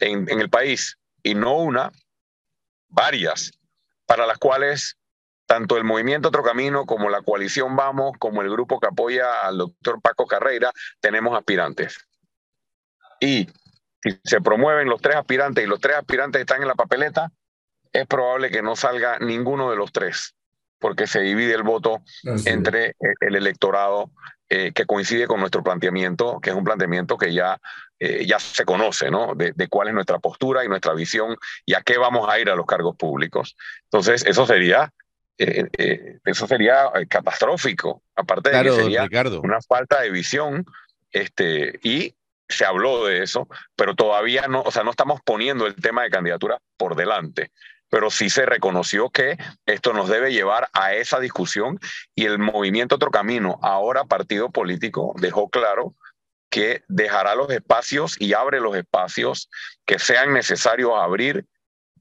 en, 0.00 0.28
en 0.28 0.40
el 0.40 0.50
país, 0.50 0.98
y 1.22 1.36
no 1.36 1.56
una, 1.58 1.92
varias, 2.88 3.52
para 4.12 4.26
las 4.26 4.36
cuales 4.36 4.98
tanto 5.46 5.78
el 5.78 5.84
movimiento 5.84 6.28
Otro 6.28 6.42
Camino 6.42 6.84
como 6.84 7.08
la 7.08 7.22
coalición 7.22 7.76
Vamos, 7.76 8.12
como 8.18 8.42
el 8.42 8.50
grupo 8.50 8.78
que 8.78 8.88
apoya 8.88 9.40
al 9.40 9.56
doctor 9.56 10.02
Paco 10.02 10.26
Carreira, 10.26 10.70
tenemos 11.00 11.34
aspirantes. 11.34 11.96
Y 13.20 13.48
si 14.02 14.20
se 14.22 14.42
promueven 14.42 14.90
los 14.90 15.00
tres 15.00 15.16
aspirantes 15.16 15.64
y 15.64 15.66
los 15.66 15.80
tres 15.80 15.96
aspirantes 15.96 16.42
están 16.42 16.60
en 16.60 16.68
la 16.68 16.74
papeleta, 16.74 17.32
es 17.90 18.06
probable 18.06 18.50
que 18.50 18.60
no 18.60 18.76
salga 18.76 19.18
ninguno 19.18 19.70
de 19.70 19.76
los 19.76 19.92
tres, 19.92 20.34
porque 20.78 21.06
se 21.06 21.22
divide 21.22 21.54
el 21.54 21.62
voto 21.62 22.02
entre 22.44 22.94
el 23.20 23.34
electorado 23.34 24.10
eh, 24.50 24.72
que 24.74 24.84
coincide 24.84 25.26
con 25.26 25.40
nuestro 25.40 25.62
planteamiento, 25.62 26.38
que 26.42 26.50
es 26.50 26.56
un 26.56 26.64
planteamiento 26.64 27.16
que 27.16 27.32
ya, 27.32 27.58
eh, 28.04 28.26
ya 28.26 28.38
se 28.38 28.64
conoce, 28.64 29.10
¿no? 29.10 29.34
De, 29.34 29.52
de, 29.52 29.68
cuál 29.68 29.88
es 29.88 29.94
nuestra 29.94 30.18
postura 30.18 30.64
y 30.64 30.68
nuestra 30.68 30.94
visión 30.94 31.36
y 31.64 31.74
a 31.74 31.82
qué 31.82 31.98
vamos 31.98 32.28
a 32.28 32.38
ir 32.38 32.50
a 32.50 32.56
los 32.56 32.66
cargos 32.66 32.96
públicos. 32.96 33.56
Entonces, 33.84 34.24
eso 34.26 34.46
sería 34.46 34.92
eh, 35.38 35.68
eh, 35.78 36.18
eso 36.24 36.46
sería 36.46 36.90
eh, 36.94 37.06
catastrófico, 37.06 38.02
aparte 38.14 38.50
de 38.50 38.62
que 38.62 38.72
sería 38.72 39.08
una 39.42 39.60
falta 39.60 40.00
de 40.02 40.10
visión, 40.10 40.64
este, 41.10 41.80
y 41.82 42.14
se 42.48 42.64
habló 42.64 43.06
de 43.06 43.22
eso, 43.22 43.48
pero 43.74 43.94
todavía 43.94 44.46
no, 44.48 44.62
o 44.62 44.70
sea, 44.70 44.84
no 44.84 44.90
estamos 44.90 45.20
poniendo 45.24 45.66
el 45.66 45.74
tema 45.74 46.02
de 46.02 46.10
candidatura 46.10 46.58
por 46.76 46.96
delante, 46.96 47.50
pero 47.88 48.10
sí 48.10 48.28
se 48.28 48.44
reconoció 48.44 49.10
que 49.10 49.38
esto 49.64 49.92
nos 49.94 50.08
debe 50.08 50.32
llevar 50.32 50.68
a 50.74 50.94
esa 50.94 51.18
discusión 51.18 51.80
y 52.14 52.26
el 52.26 52.38
movimiento 52.38 52.96
Otro 52.96 53.10
Camino, 53.10 53.58
ahora 53.62 54.04
partido 54.04 54.50
político, 54.50 55.14
dejó 55.18 55.48
claro 55.48 55.94
que 56.52 56.84
dejará 56.86 57.34
los 57.34 57.48
espacios 57.50 58.14
y 58.20 58.34
abre 58.34 58.60
los 58.60 58.76
espacios 58.76 59.48
que 59.86 59.98
sean 59.98 60.34
necesarios 60.34 60.92
abrir 60.94 61.46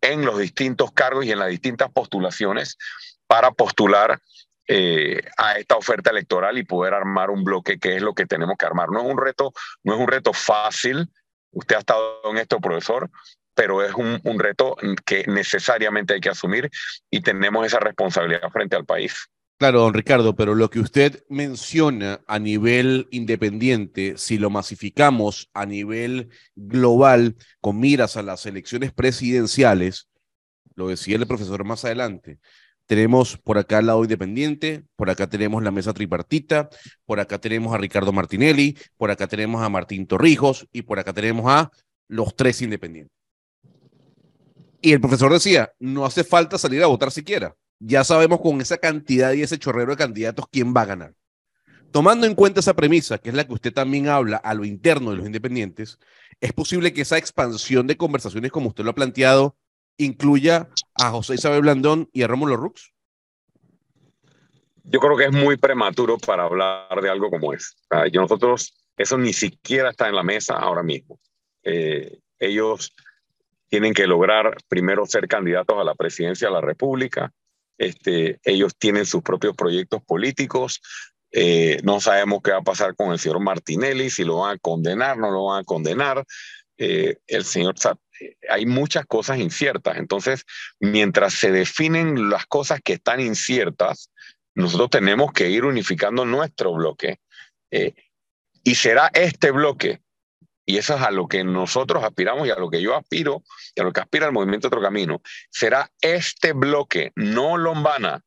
en 0.01 0.25
los 0.25 0.37
distintos 0.37 0.91
cargos 0.91 1.23
y 1.23 1.31
en 1.31 1.39
las 1.39 1.47
distintas 1.47 1.89
postulaciones 1.89 2.77
para 3.27 3.51
postular 3.51 4.19
eh, 4.67 5.21
a 5.37 5.57
esta 5.57 5.77
oferta 5.77 6.09
electoral 6.09 6.57
y 6.57 6.65
poder 6.65 6.93
armar 6.93 7.29
un 7.29 7.45
bloque 7.45 7.79
que 7.79 7.95
es 7.95 8.01
lo 8.01 8.13
que 8.13 8.25
tenemos 8.25 8.57
que 8.57 8.65
armar. 8.65 8.89
No 8.89 8.99
es 8.99 9.05
un 9.05 9.17
reto, 9.17 9.53
no 9.85 9.93
es 9.93 10.01
un 10.01 10.09
reto 10.09 10.33
fácil. 10.33 11.09
Usted 11.51 11.77
ha 11.77 11.79
estado 11.79 12.19
en 12.25 12.37
esto, 12.37 12.59
profesor, 12.59 13.09
pero 13.55 13.81
es 13.81 13.93
un, 13.93 14.19
un 14.25 14.37
reto 14.37 14.75
que 15.05 15.23
necesariamente 15.27 16.15
hay 16.15 16.19
que 16.19 16.29
asumir 16.29 16.69
y 17.09 17.21
tenemos 17.21 17.65
esa 17.65 17.79
responsabilidad 17.79 18.49
frente 18.51 18.75
al 18.75 18.83
país. 18.83 19.29
Claro, 19.61 19.81
don 19.81 19.93
Ricardo, 19.93 20.35
pero 20.35 20.55
lo 20.55 20.71
que 20.71 20.79
usted 20.79 21.23
menciona 21.29 22.21
a 22.25 22.39
nivel 22.39 23.07
independiente, 23.11 24.17
si 24.17 24.39
lo 24.39 24.49
masificamos 24.49 25.51
a 25.53 25.67
nivel 25.67 26.29
global 26.55 27.35
con 27.59 27.79
miras 27.79 28.17
a 28.17 28.23
las 28.23 28.47
elecciones 28.47 28.91
presidenciales, 28.91 30.09
lo 30.73 30.87
decía 30.87 31.17
el 31.17 31.27
profesor 31.27 31.63
más 31.63 31.85
adelante, 31.85 32.39
tenemos 32.87 33.37
por 33.37 33.59
acá 33.59 33.77
el 33.77 33.85
lado 33.85 34.01
independiente, 34.01 34.83
por 34.95 35.11
acá 35.11 35.29
tenemos 35.29 35.61
la 35.61 35.69
mesa 35.69 35.93
tripartita, 35.93 36.67
por 37.05 37.19
acá 37.19 37.37
tenemos 37.37 37.71
a 37.71 37.77
Ricardo 37.77 38.11
Martinelli, 38.11 38.75
por 38.97 39.11
acá 39.11 39.27
tenemos 39.27 39.61
a 39.61 39.69
Martín 39.69 40.07
Torrijos 40.07 40.67
y 40.73 40.81
por 40.81 40.97
acá 40.97 41.13
tenemos 41.13 41.45
a 41.51 41.69
los 42.07 42.35
tres 42.35 42.63
independientes. 42.63 43.15
Y 44.81 44.93
el 44.93 44.99
profesor 44.99 45.31
decía, 45.31 45.71
no 45.77 46.03
hace 46.03 46.23
falta 46.23 46.57
salir 46.57 46.81
a 46.81 46.87
votar 46.87 47.11
siquiera. 47.11 47.55
Ya 47.83 48.03
sabemos 48.03 48.41
con 48.41 48.61
esa 48.61 48.77
cantidad 48.77 49.33
y 49.33 49.41
ese 49.41 49.57
chorrero 49.57 49.91
de 49.91 49.97
candidatos 49.97 50.45
quién 50.51 50.71
va 50.75 50.81
a 50.81 50.85
ganar. 50.85 51.15
Tomando 51.91 52.27
en 52.27 52.35
cuenta 52.35 52.59
esa 52.59 52.75
premisa, 52.75 53.17
que 53.17 53.29
es 53.29 53.35
la 53.35 53.45
que 53.45 53.53
usted 53.53 53.73
también 53.73 54.07
habla 54.07 54.37
a 54.37 54.53
lo 54.53 54.63
interno 54.65 55.09
de 55.09 55.17
los 55.17 55.25
independientes, 55.25 55.97
es 56.39 56.53
posible 56.53 56.93
que 56.93 57.01
esa 57.01 57.17
expansión 57.17 57.87
de 57.87 57.97
conversaciones, 57.97 58.51
como 58.51 58.69
usted 58.69 58.83
lo 58.83 58.91
ha 58.91 58.95
planteado, 58.95 59.57
incluya 59.97 60.69
a 60.93 61.09
José 61.09 61.33
Isabel 61.35 61.61
Blandón 61.61 62.07
y 62.13 62.21
a 62.21 62.27
Rómulo 62.27 62.55
Rux? 62.55 62.93
Yo 64.83 64.99
creo 64.99 65.17
que 65.17 65.25
es 65.25 65.31
muy 65.31 65.57
prematuro 65.57 66.17
para 66.17 66.43
hablar 66.43 67.01
de 67.01 67.09
algo 67.09 67.29
como 67.29 67.53
es. 67.53 67.75
nosotros 68.13 68.73
Eso 68.95 69.17
ni 69.17 69.33
siquiera 69.33 69.89
está 69.89 70.07
en 70.07 70.15
la 70.15 70.23
mesa 70.23 70.55
ahora 70.55 70.83
mismo. 70.83 71.19
Eh, 71.63 72.19
ellos 72.39 72.93
tienen 73.69 73.93
que 73.93 74.07
lograr 74.07 74.55
primero 74.67 75.05
ser 75.05 75.27
candidatos 75.27 75.77
a 75.77 75.83
la 75.83 75.95
presidencia 75.95 76.47
de 76.47 76.53
la 76.53 76.61
República. 76.61 77.31
Este, 77.77 78.39
ellos 78.43 78.75
tienen 78.77 79.05
sus 79.05 79.21
propios 79.21 79.55
proyectos 79.55 80.01
políticos. 80.03 80.81
Eh, 81.31 81.79
no 81.83 81.99
sabemos 81.99 82.41
qué 82.43 82.51
va 82.51 82.57
a 82.57 82.63
pasar 82.63 82.95
con 82.95 83.11
el 83.11 83.19
señor 83.19 83.39
Martinelli, 83.39 84.09
si 84.09 84.23
lo 84.23 84.39
van 84.39 84.55
a 84.55 84.59
condenar, 84.59 85.17
no 85.17 85.31
lo 85.31 85.45
van 85.45 85.61
a 85.61 85.63
condenar. 85.63 86.25
Eh, 86.77 87.17
el 87.27 87.45
señor 87.45 87.75
hay 88.49 88.65
muchas 88.65 89.05
cosas 89.05 89.39
inciertas. 89.39 89.97
Entonces, 89.97 90.45
mientras 90.79 91.33
se 91.33 91.51
definen 91.51 92.29
las 92.29 92.45
cosas 92.45 92.81
que 92.83 92.93
están 92.93 93.19
inciertas, 93.19 94.11
nosotros 94.55 94.89
tenemos 94.89 95.31
que 95.31 95.49
ir 95.49 95.65
unificando 95.65 96.25
nuestro 96.25 96.73
bloque. 96.73 97.19
Eh, 97.71 97.93
y 98.63 98.75
será 98.75 99.09
este 99.13 99.51
bloque, 99.51 100.01
y 100.71 100.77
eso 100.77 100.95
es 100.95 101.01
a 101.01 101.11
lo 101.11 101.27
que 101.27 101.43
nosotros 101.43 102.01
aspiramos 102.01 102.47
y 102.47 102.49
a 102.49 102.55
lo 102.55 102.69
que 102.69 102.81
yo 102.81 102.95
aspiro 102.95 103.43
y 103.75 103.81
a 103.81 103.83
lo 103.83 103.91
que 103.91 103.99
aspira 103.99 104.25
el 104.25 104.31
movimiento 104.31 104.69
Otro 104.69 104.81
Camino, 104.81 105.21
será 105.49 105.91
este 105.99 106.53
bloque, 106.53 107.11
no 107.15 107.57
Lombana, 107.57 108.23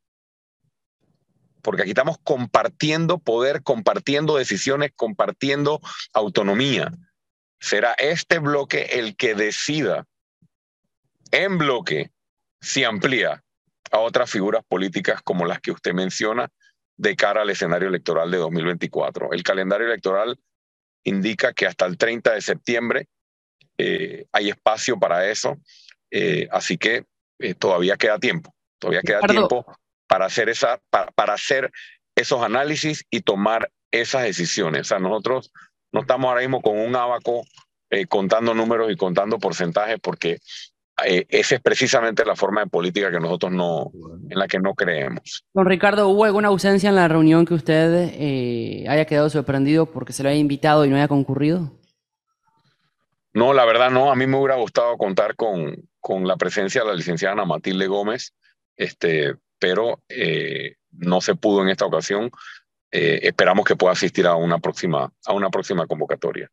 porque 1.62 1.80
aquí 1.80 1.92
estamos 1.92 2.18
compartiendo 2.22 3.18
poder, 3.18 3.62
compartiendo 3.62 4.36
decisiones, 4.36 4.92
compartiendo 4.94 5.80
autonomía. 6.12 6.92
Será 7.60 7.94
este 7.94 8.40
bloque 8.40 8.88
el 8.92 9.16
que 9.16 9.34
decida 9.34 10.06
en 11.30 11.56
bloque 11.56 12.10
si 12.60 12.84
amplía 12.84 13.42
a 13.90 14.00
otras 14.00 14.30
figuras 14.30 14.62
políticas 14.68 15.22
como 15.22 15.46
las 15.46 15.60
que 15.60 15.70
usted 15.70 15.94
menciona 15.94 16.50
de 16.98 17.16
cara 17.16 17.40
al 17.40 17.48
escenario 17.48 17.88
electoral 17.88 18.30
de 18.30 18.36
2024. 18.36 19.32
El 19.32 19.42
calendario 19.42 19.86
electoral 19.86 20.38
indica 21.04 21.52
que 21.52 21.66
hasta 21.66 21.86
el 21.86 21.96
30 21.96 22.34
de 22.34 22.40
septiembre 22.40 23.08
eh, 23.78 24.26
hay 24.32 24.50
espacio 24.50 24.98
para 24.98 25.30
eso, 25.30 25.58
eh, 26.10 26.48
así 26.50 26.78
que 26.78 27.04
eh, 27.38 27.54
todavía 27.54 27.96
queda 27.96 28.18
tiempo, 28.18 28.54
todavía 28.78 29.02
queda 29.02 29.20
tiempo 29.20 29.66
para 30.06 30.26
hacer, 30.26 30.48
esa, 30.48 30.80
para, 30.90 31.34
hacer 31.34 31.70
esos 32.14 32.42
análisis 32.42 33.04
y 33.10 33.20
tomar 33.20 33.70
esas 33.90 34.22
decisiones. 34.22 34.82
O 34.82 34.84
sea, 34.84 34.98
nosotros 34.98 35.52
no 35.92 36.00
estamos 36.00 36.28
ahora 36.28 36.40
mismo 36.40 36.62
con 36.62 36.78
un 36.78 36.94
abaco 36.96 37.44
contando 38.08 38.54
números 38.54 38.90
y 38.90 38.96
contando 38.96 39.38
porcentajes 39.38 40.00
porque 40.00 40.38
eh, 41.02 41.26
esa 41.28 41.56
es 41.56 41.60
precisamente 41.60 42.24
la 42.24 42.36
forma 42.36 42.60
de 42.60 42.68
política 42.68 43.10
que 43.10 43.18
nosotros 43.18 43.50
no, 43.50 43.90
en 44.28 44.38
la 44.38 44.46
que 44.46 44.60
no 44.60 44.74
creemos. 44.74 45.44
Don 45.52 45.66
Ricardo, 45.66 46.08
¿hubo 46.08 46.24
alguna 46.24 46.48
ausencia 46.48 46.88
en 46.88 46.94
la 46.94 47.08
reunión 47.08 47.44
que 47.44 47.54
usted 47.54 48.10
eh, 48.14 48.84
haya 48.88 49.04
quedado 49.04 49.28
sorprendido 49.28 49.86
porque 49.86 50.12
se 50.12 50.22
lo 50.22 50.28
haya 50.28 50.38
invitado 50.38 50.84
y 50.84 50.90
no 50.90 50.96
haya 50.96 51.08
concurrido? 51.08 51.72
No, 53.32 53.52
la 53.52 53.64
verdad 53.64 53.90
no. 53.90 54.12
A 54.12 54.14
mí 54.14 54.28
me 54.28 54.38
hubiera 54.38 54.54
gustado 54.54 54.96
contar 54.96 55.34
con, 55.34 55.88
con 55.98 56.28
la 56.28 56.36
presencia 56.36 56.82
de 56.82 56.88
la 56.88 56.94
licenciada 56.94 57.32
Ana 57.32 57.44
Matilde 57.44 57.88
Gómez, 57.88 58.32
este, 58.76 59.34
pero 59.58 60.00
eh, 60.08 60.76
no 60.92 61.20
se 61.20 61.34
pudo 61.34 61.62
en 61.62 61.70
esta 61.70 61.86
ocasión. 61.86 62.30
esperamos 62.92 63.64
que 63.64 63.74
pueda 63.74 63.94
asistir 63.94 64.28
a 64.28 64.36
una 64.36 64.60
próxima, 64.60 65.12
a 65.26 65.32
una 65.32 65.50
próxima 65.50 65.88
convocatoria. 65.88 66.48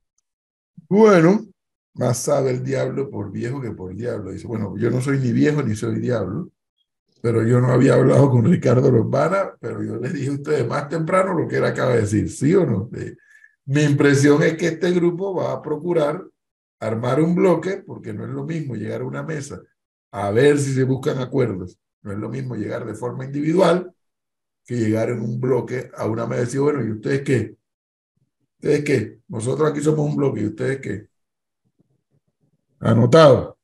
Bueno, 0.90 1.46
más 1.94 2.20
sabe 2.20 2.52
el 2.52 2.64
diablo 2.64 3.10
por 3.10 3.32
viejo 3.32 3.62
que 3.62 3.72
por 3.72 3.96
diablo. 3.96 4.32
Dice, 4.32 4.48
bueno, 4.48 4.76
yo 4.78 4.90
no 4.90 5.02
soy 5.02 5.20
ni 5.20 5.32
viejo 5.32 5.62
ni 5.64 5.76
soy 5.76 6.00
diablo, 6.00 6.52
pero 7.22 7.44
yo 7.44 7.62
no 7.62 7.72
había 7.72 7.96
hablado 7.96 8.30
con 8.30 8.46
Ricardo 8.46 8.92
Lombana, 8.92 9.56
pero 9.60 9.84
yo 9.84 9.98
les 9.98 10.14
dije 10.14 10.30
a 10.30 10.34
ustedes 10.34 10.68
más 10.68 10.90
temprano 10.90 11.34
lo 11.34 11.48
que 11.48 11.58
él 11.58 11.66
acaba 11.66 11.94
de 11.94 12.02
decir, 12.02 12.30
¿sí 12.30 12.56
o 12.56 12.66
no? 12.66 12.90
mi 13.66 13.84
impresión 13.84 14.42
es 14.44 14.58
que 14.58 14.68
este 14.68 14.92
grupo 14.92 15.36
va 15.36 15.54
a 15.54 15.62
procurar 15.62 16.26
armar 16.80 17.22
un 17.22 17.36
bloque, 17.36 17.84
porque 17.86 18.14
no 18.14 18.26
es 18.26 18.32
lo 18.32 18.44
mismo 18.44 18.76
llegar 18.76 19.02
a 19.02 19.06
una 19.06 19.24
mesa 19.24 19.62
a 20.12 20.32
ver 20.32 20.60
si 20.60 20.74
se 20.74 20.84
buscan 20.84 21.20
acuerdos. 21.20 21.80
No 22.02 22.12
es 22.12 22.18
lo 22.18 22.30
mismo 22.30 22.56
llegar 22.56 22.86
de 22.86 22.96
forma 22.96 23.26
individual 23.26 23.94
que 24.66 24.76
llegar 24.76 25.10
en 25.10 25.22
un 25.22 25.40
bloque 25.40 25.90
a 25.96 26.06
una 26.08 26.26
mesa 26.26 26.42
y 26.42 26.46
decir, 26.46 26.60
bueno, 26.62 26.86
¿y 26.86 26.92
ustedes 26.92 27.22
qué? 27.22 27.56
¿Ustedes 28.58 28.84
qué? 28.84 29.20
Nosotros 29.28 29.70
aquí 29.70 29.82
somos 29.82 30.10
un 30.10 30.16
bloque, 30.16 30.42
¿y 30.42 30.48
ustedes 30.48 30.80
qué? 30.82 31.08
Anotado. 32.82 33.58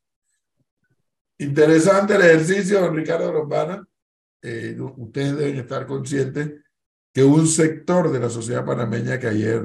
Interesante 1.39 2.15
el 2.15 2.21
ejercicio, 2.21 2.82
don 2.82 2.95
Ricardo 2.95 3.32
Lombana. 3.32 3.86
Eh, 4.41 4.77
ustedes 4.80 5.36
deben 5.38 5.58
estar 5.58 5.88
conscientes 5.88 6.62
que 7.12 7.23
un 7.23 7.47
sector 7.47 8.12
de 8.12 8.19
la 8.19 8.30
sociedad 8.30 8.63
panameña 8.63 9.19
que 9.19 9.27
ayer 9.27 9.63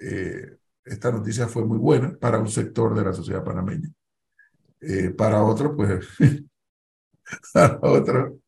eh, 0.00 0.56
esta 0.84 1.12
noticia 1.12 1.46
fue 1.46 1.64
muy 1.64 1.78
buena 1.78 2.16
para 2.18 2.40
un 2.40 2.48
sector 2.48 2.94
de 2.96 3.04
la 3.04 3.12
sociedad 3.12 3.44
panameña. 3.44 3.88
Eh, 4.80 5.10
para 5.10 5.44
otro, 5.44 5.76
pues, 5.76 6.04
para 7.52 7.78
otro. 7.82 8.40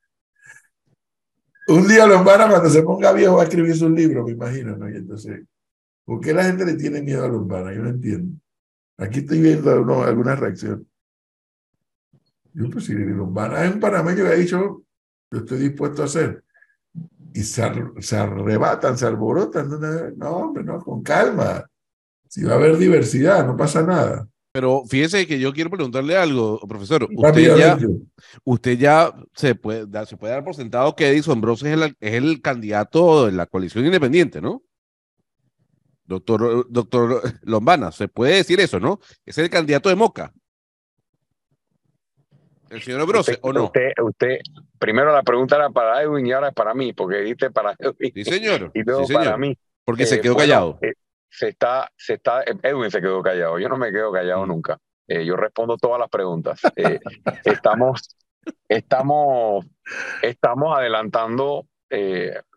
Un 1.69 1.87
día 1.87 2.07
Lombana, 2.07 2.49
cuando 2.49 2.69
se 2.69 2.83
ponga 2.83 3.13
viejo, 3.13 3.37
va 3.37 3.43
a 3.43 3.45
escribir 3.45 3.77
su 3.77 3.89
libro, 3.89 4.25
me 4.25 4.33
imagino, 4.33 4.77
¿no? 4.77 4.91
Y 4.91 4.97
entonces, 4.97 5.45
¿por 6.05 6.21
qué 6.21 6.35
la 6.35 6.45
gente 6.45 6.67
le 6.67 6.75
tiene 6.75 7.01
miedo 7.01 7.25
a 7.25 7.29
Lombana? 7.29 7.73
Yo 7.73 7.83
no 7.83 7.91
entiendo. 7.91 8.37
Aquí 8.97 9.21
estoy 9.21 9.41
viendo 9.41 10.03
alguna 10.03 10.37
reacción. 10.37 10.87
Yo, 12.53 12.71
pues 12.71 12.85
si 12.85 12.95
Lombana 12.95 13.65
es 13.65 13.75
un 13.75 13.81
panameño 13.81 14.25
que 14.25 14.31
ha 14.31 14.35
dicho, 14.35 14.85
yo 15.31 15.39
estoy 15.39 15.59
dispuesto 15.59 16.03
a 16.03 16.05
hacer. 16.05 16.45
Y 17.33 17.43
se, 17.43 17.63
arrebatan, 18.17 18.97
se 18.97 19.07
alborotan. 19.07 19.69
No, 20.17 20.31
hombre, 20.31 20.63
no, 20.63 20.79
con 20.79 21.03
calma. 21.03 21.69
Si 22.29 22.45
va 22.45 22.53
a 22.53 22.57
haber 22.57 22.77
diversidad, 22.79 23.45
no 23.45 23.57
pasa 23.57 23.83
nada. 23.83 24.29
Pero 24.53 24.85
fíjese 24.87 25.27
que 25.27 25.41
yo 25.41 25.53
quiero 25.53 25.69
preguntarle 25.69 26.17
algo, 26.17 26.61
profesor. 26.61 27.09
Usted 27.13 27.57
ya, 27.59 27.77
usted 28.45 28.79
ya 28.79 29.13
se 29.35 29.57
puede, 29.57 29.87
se 30.07 30.17
puede 30.17 30.33
dar 30.33 30.45
por 30.45 30.55
sentado 30.55 30.95
que 30.95 31.09
Edison 31.09 31.41
Bros 31.41 31.65
es 31.65 31.73
el, 31.73 31.97
es 31.99 32.15
el 32.15 32.41
candidato 32.41 33.27
de 33.27 33.33
la 33.33 33.47
coalición 33.47 33.85
independiente, 33.85 34.41
¿no? 34.41 34.63
Doctor, 36.07 36.67
doctor 36.69 37.23
Lombana, 37.43 37.91
se 37.91 38.09
puede 38.09 38.37
decir 38.37 38.61
eso, 38.61 38.79
¿no? 38.79 39.01
Es 39.25 39.39
el 39.39 39.49
candidato 39.49 39.89
de 39.89 39.95
Moca. 39.95 40.33
El 42.69 42.83
señor 42.83 43.07
Brose, 43.07 43.39
¿o 43.43 43.53
no? 43.53 43.71
Usted, 44.03 44.39
primero 44.79 45.13
la 45.13 45.23
pregunta 45.23 45.57
era 45.57 45.71
para 45.71 46.03
Edwin 46.03 46.27
y 46.27 46.33
ahora 46.33 46.49
es 46.49 46.55
para 46.55 46.75
mí, 46.75 46.93
porque 46.93 47.19
dijiste 47.19 47.51
para 47.51 47.75
Edwin. 47.79 48.13
Sí, 48.13 48.25
señor. 48.25 48.71
Y 48.75 48.83
luego 48.83 49.07
para 49.07 49.37
mí. 49.37 49.57
Porque 49.85 50.07
se 50.07 50.17
eh, 50.17 50.21
quedó 50.21 50.37
callado. 50.37 50.79
Eh, 50.83 50.95
se 51.29 51.49
está, 51.49 51.91
se 51.97 52.15
está, 52.15 52.43
Edwin 52.63 52.91
se 52.91 53.01
quedó 53.01 53.23
callado. 53.23 53.59
Yo 53.59 53.69
no 53.69 53.77
me 53.77 53.93
quedo 53.93 54.13
callado 54.13 54.45
mm. 54.45 54.49
nunca. 54.49 54.79
Eh, 55.07 55.25
yo 55.25 55.37
respondo 55.37 55.77
todas 55.77 56.01
las 56.01 56.09
preguntas. 56.09 56.61
estamos, 57.45 58.17
estamos, 58.69 59.67
estamos 60.23 60.77
adelantando 60.77 61.67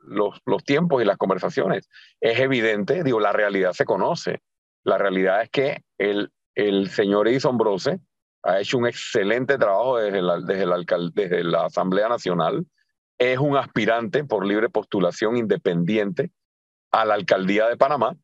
los, 0.04 0.41
los 0.45 0.63
tiempos 0.63 1.02
y 1.02 1.06
las 1.06 1.17
conversaciones. 1.17 1.89
Es 2.21 2.39
evidente, 2.39 3.04
digo, 3.04 3.19
la 3.19 3.34
realidad 3.34 3.73
se 3.73 3.86
conoce. 3.86 4.41
La 4.84 4.97
realidad 4.97 5.41
es 5.41 5.50
que 5.50 5.84
el, 5.97 6.32
el 6.56 6.89
señor 6.89 7.28
Edison 7.28 7.58
Brose 7.58 8.00
ha 8.43 8.60
hecho 8.60 8.78
un 8.78 8.88
excelente 8.88 9.58
trabajo 9.58 9.97
desde 9.97 10.21
la, 10.21 10.39
desde, 10.39 10.65
desde 11.13 11.43
la 11.43 11.65
Asamblea 11.65 12.08
Nacional. 12.08 12.65
Es 13.17 13.38
un 13.39 13.58
aspirante 13.58 14.23
por 14.23 14.45
libre 14.45 14.69
postulación 14.69 15.38
independiente 15.38 16.32
a 16.91 17.04
la 17.06 17.15
alcaldía 17.15 17.67
de 17.67 17.78
Panamá 17.78 18.15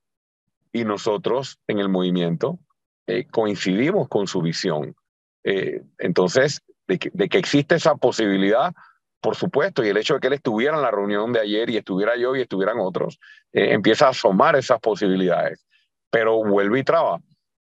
y 0.71 0.85
nosotros 0.85 1.59
en 1.67 1.79
el 1.79 1.89
movimiento 1.89 2.59
eh, 3.07 3.25
coincidimos 3.27 4.07
con 4.07 4.27
su 4.27 4.41
visión. 4.41 4.95
Eh, 5.43 5.83
entonces, 5.97 6.61
de 6.87 6.97
que 6.97 7.37
existe 7.37 7.75
esa 7.75 7.95
posibilidad, 7.95 8.73
por 9.23 9.37
supuesto, 9.37 9.85
y 9.85 9.87
el 9.87 9.95
hecho 9.95 10.15
de 10.15 10.19
que 10.19 10.27
él 10.27 10.33
estuviera 10.33 10.75
en 10.75 10.81
la 10.81 10.91
reunión 10.91 11.31
de 11.31 11.39
ayer 11.39 11.69
y 11.69 11.77
estuviera 11.77 12.17
yo 12.17 12.35
y 12.35 12.41
estuvieran 12.41 12.77
otros, 12.81 13.21
eh, 13.53 13.71
empieza 13.71 14.07
a 14.07 14.09
asomar 14.09 14.57
esas 14.57 14.81
posibilidades. 14.81 15.65
Pero 16.11 16.43
vuelve 16.43 16.79
y 16.79 16.83
traba. 16.83 17.21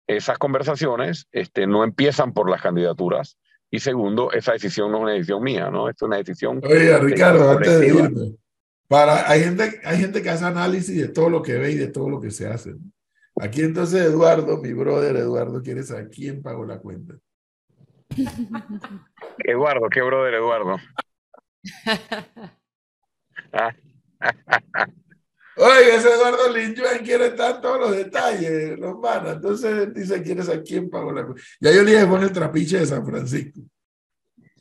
Esas 0.06 0.38
conversaciones 0.38 1.28
este, 1.32 1.66
no 1.66 1.84
empiezan 1.84 2.34
por 2.34 2.52
las 2.52 2.62
candidaturas. 2.62 3.40
Y 3.72 3.80
segundo, 3.80 4.32
esa 4.32 4.52
decisión 4.52 4.92
no 4.92 4.98
es 4.98 5.04
una 5.04 5.12
decisión 5.14 5.42
mía, 5.42 5.72
¿no? 5.72 5.90
Es 5.90 6.00
una 6.04 6.18
decisión. 6.18 6.62
Oye, 6.64 6.96
Ricardo, 7.00 7.50
antes 7.50 7.80
de 7.80 7.88
irme, 7.88 8.36
para, 8.88 9.28
hay, 9.28 9.44
gente, 9.44 9.82
hay 9.84 9.98
gente 9.98 10.22
que 10.22 10.30
hace 10.30 10.46
análisis 10.46 11.02
de 11.02 11.08
todo 11.08 11.32
lo 11.32 11.42
que 11.42 11.56
ve 11.56 11.72
y 11.72 11.76
de 11.76 11.88
todo 11.88 12.12
lo 12.12 12.22
que 12.22 12.30
se 12.30 12.48
hace. 12.48 12.76
Aquí 13.42 13.62
entonces 13.62 14.06
Eduardo, 14.06 14.62
mi 14.62 14.74
brother 14.74 15.16
Eduardo, 15.16 15.64
quiere 15.64 15.82
saber 15.82 16.10
quién 16.12 16.44
pagó 16.44 16.64
la 16.64 16.78
cuenta. 16.78 17.16
Eduardo, 19.40 19.90
¿qué 19.90 20.02
brother 20.04 20.36
Eduardo? 20.36 20.78
Oye, 25.62 25.96
ese 25.96 26.08
Eduardo 26.08 26.54
Linjuan 26.54 27.00
quiere 27.04 27.28
estar 27.28 27.60
todos 27.60 27.80
los 27.82 27.92
detalles, 27.92 28.80
los 28.80 28.98
manos. 28.98 29.34
Entonces 29.34 29.94
dice, 29.94 30.24
¿quieres 30.24 30.48
a 30.48 30.62
quién 30.62 30.90
pagó 30.90 31.12
la 31.12 31.28
Ya 31.60 31.74
yo 31.74 31.84
le 31.84 31.92
dije, 31.92 32.08
fue 32.08 32.18
en 32.18 32.24
el 32.24 32.32
trapiche 32.32 32.80
de 32.80 32.86
San 32.86 33.06
Francisco. 33.06 33.60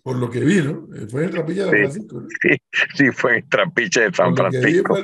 Por 0.03 0.17
lo 0.17 0.29
que 0.29 0.41
vi, 0.41 0.61
¿no? 0.61 0.89
Fue 1.09 1.21
en 1.21 1.27
el 1.29 1.31
trapiche 1.31 1.61
de 1.61 1.67
San 1.67 1.79
Francisco. 1.79 2.27
Sí, 2.43 2.57
sí, 2.97 3.11
fue 3.13 3.31
en 3.31 3.37
el 3.37 3.49
trapiche 3.49 4.01
de 4.01 4.13
San 4.13 4.35
Francisco. 4.35 4.97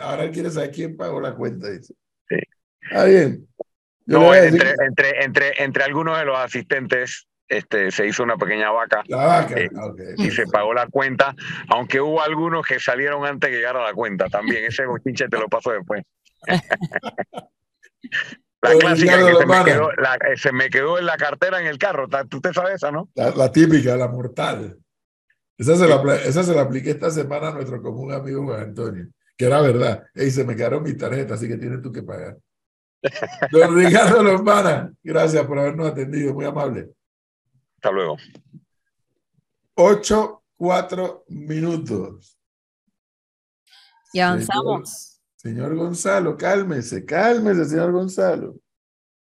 Ahora 0.00 0.30
quiere 0.30 0.50
saber 0.50 0.72
quién 0.72 0.96
pagó 0.96 1.20
la 1.20 1.36
cuenta, 1.36 1.70
dice. 1.70 1.94
Sí. 2.28 2.36
Está 2.80 3.04
bien. 3.04 3.46
Yo 4.06 4.18
No, 4.18 4.34
entre, 4.34 4.74
entre, 4.88 5.24
entre, 5.24 5.62
entre 5.62 5.84
algunos 5.84 6.18
de 6.18 6.24
los 6.24 6.38
asistentes 6.38 7.28
este, 7.48 7.90
se 7.90 8.06
hizo 8.06 8.22
una 8.22 8.36
pequeña 8.36 8.70
vaca 8.70 9.02
vaca. 9.08 9.54
eh, 9.58 9.70
Ah, 9.76 9.86
ok. 9.86 10.00
y 10.18 10.30
se 10.30 10.46
pagó 10.46 10.74
la 10.74 10.86
cuenta, 10.88 11.34
aunque 11.68 12.00
hubo 12.00 12.20
algunos 12.22 12.66
que 12.66 12.80
salieron 12.80 13.24
antes 13.24 13.50
de 13.50 13.56
llegar 13.56 13.76
a 13.76 13.84
la 13.84 13.92
cuenta 13.94 14.26
también. 14.28 14.64
Ese 14.64 14.84
bochinche 14.86 15.28
te 15.28 15.38
lo 15.38 15.48
paso 15.48 15.70
después. 15.72 16.02
La 18.62 18.70
Oye, 18.70 18.78
clásica 18.80 19.18
que 19.18 19.34
se 19.36 19.46
me, 19.46 19.64
quedó, 19.64 19.92
la- 19.92 20.14
eh, 20.16 20.36
se 20.36 20.50
me 20.52 20.70
quedó 20.70 20.98
en 20.98 21.06
la 21.06 21.16
cartera 21.16 21.60
en 21.60 21.66
el 21.66 21.78
carro. 21.78 22.08
¿Tú 22.28 22.40
te 22.40 22.52
sabes 22.52 22.76
esa, 22.76 22.90
no? 22.90 23.08
La, 23.14 23.30
la 23.30 23.52
típica, 23.52 23.96
la 23.96 24.08
mortal. 24.08 24.78
Esa 25.58 25.76
se 25.76 25.86
la, 25.86 26.02
esa 26.16 26.42
se 26.42 26.54
la 26.54 26.62
apliqué 26.62 26.90
esta 26.90 27.10
semana 27.10 27.48
a 27.48 27.52
nuestro 27.52 27.80
común 27.82 28.12
amigo 28.12 28.44
Juan 28.44 28.60
Antonio, 28.62 29.06
que 29.36 29.44
era 29.46 29.60
verdad. 29.60 30.04
Y 30.14 30.30
se 30.30 30.44
me 30.44 30.56
quedaron 30.56 30.82
mis 30.82 30.96
tarjetas, 30.96 31.38
así 31.38 31.48
que 31.48 31.58
tienes 31.58 31.80
tú 31.82 31.92
que 31.92 32.02
pagar. 32.02 32.36
Don 33.52 33.76
Ricardo 33.76 34.22
Lombana, 34.22 34.90
gracias 35.02 35.44
por 35.46 35.58
habernos 35.58 35.88
atendido, 35.88 36.34
muy 36.34 36.44
amable. 36.46 36.90
Hasta 37.86 37.94
luego. 37.94 38.16
Ocho, 39.76 40.42
cuatro 40.56 41.24
minutos. 41.28 42.36
Y 44.12 44.18
avanzamos. 44.18 45.20
Señor 45.36 45.76
Gonzalo, 45.76 46.36
cálmese, 46.36 47.04
cálmese, 47.04 47.66
señor 47.66 47.92
Gonzalo, 47.92 48.56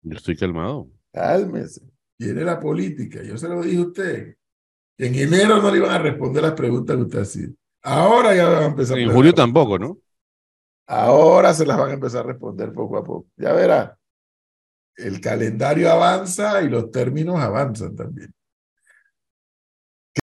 Yo 0.02 0.16
estoy 0.16 0.36
calmado. 0.36 0.88
cálmese. 1.12 1.80
Viene 2.16 2.44
la 2.44 2.60
política, 2.60 3.24
yo 3.24 3.36
se 3.36 3.48
lo 3.48 3.60
dije 3.62 3.78
a 3.78 3.86
usted. 3.86 4.36
En 4.98 5.14
enero 5.16 5.60
no 5.60 5.72
le 5.72 5.78
iban 5.78 5.90
a 5.90 5.98
responder 5.98 6.44
las 6.44 6.52
preguntas 6.52 6.94
que 6.94 7.02
usted 7.02 7.18
hacía. 7.22 7.48
Ahora 7.82 8.36
ya 8.36 8.48
van 8.48 8.62
a 8.62 8.66
empezar. 8.66 8.98
a 8.98 9.00
En 9.00 9.10
julio 9.10 9.34
tampoco, 9.34 9.80
¿no? 9.80 9.98
Ahora 10.86 11.52
se 11.54 11.66
las 11.66 11.76
van 11.76 11.90
a 11.90 11.94
empezar 11.94 12.20
a 12.24 12.28
responder 12.28 12.72
poco 12.72 12.98
a 12.98 13.04
poco. 13.04 13.26
Ya 13.36 13.52
verá. 13.52 13.98
El 14.96 15.20
calendario 15.20 15.90
avanza 15.90 16.62
y 16.62 16.68
los 16.68 16.92
términos 16.92 17.40
avanzan 17.40 17.96
también. 17.96 18.32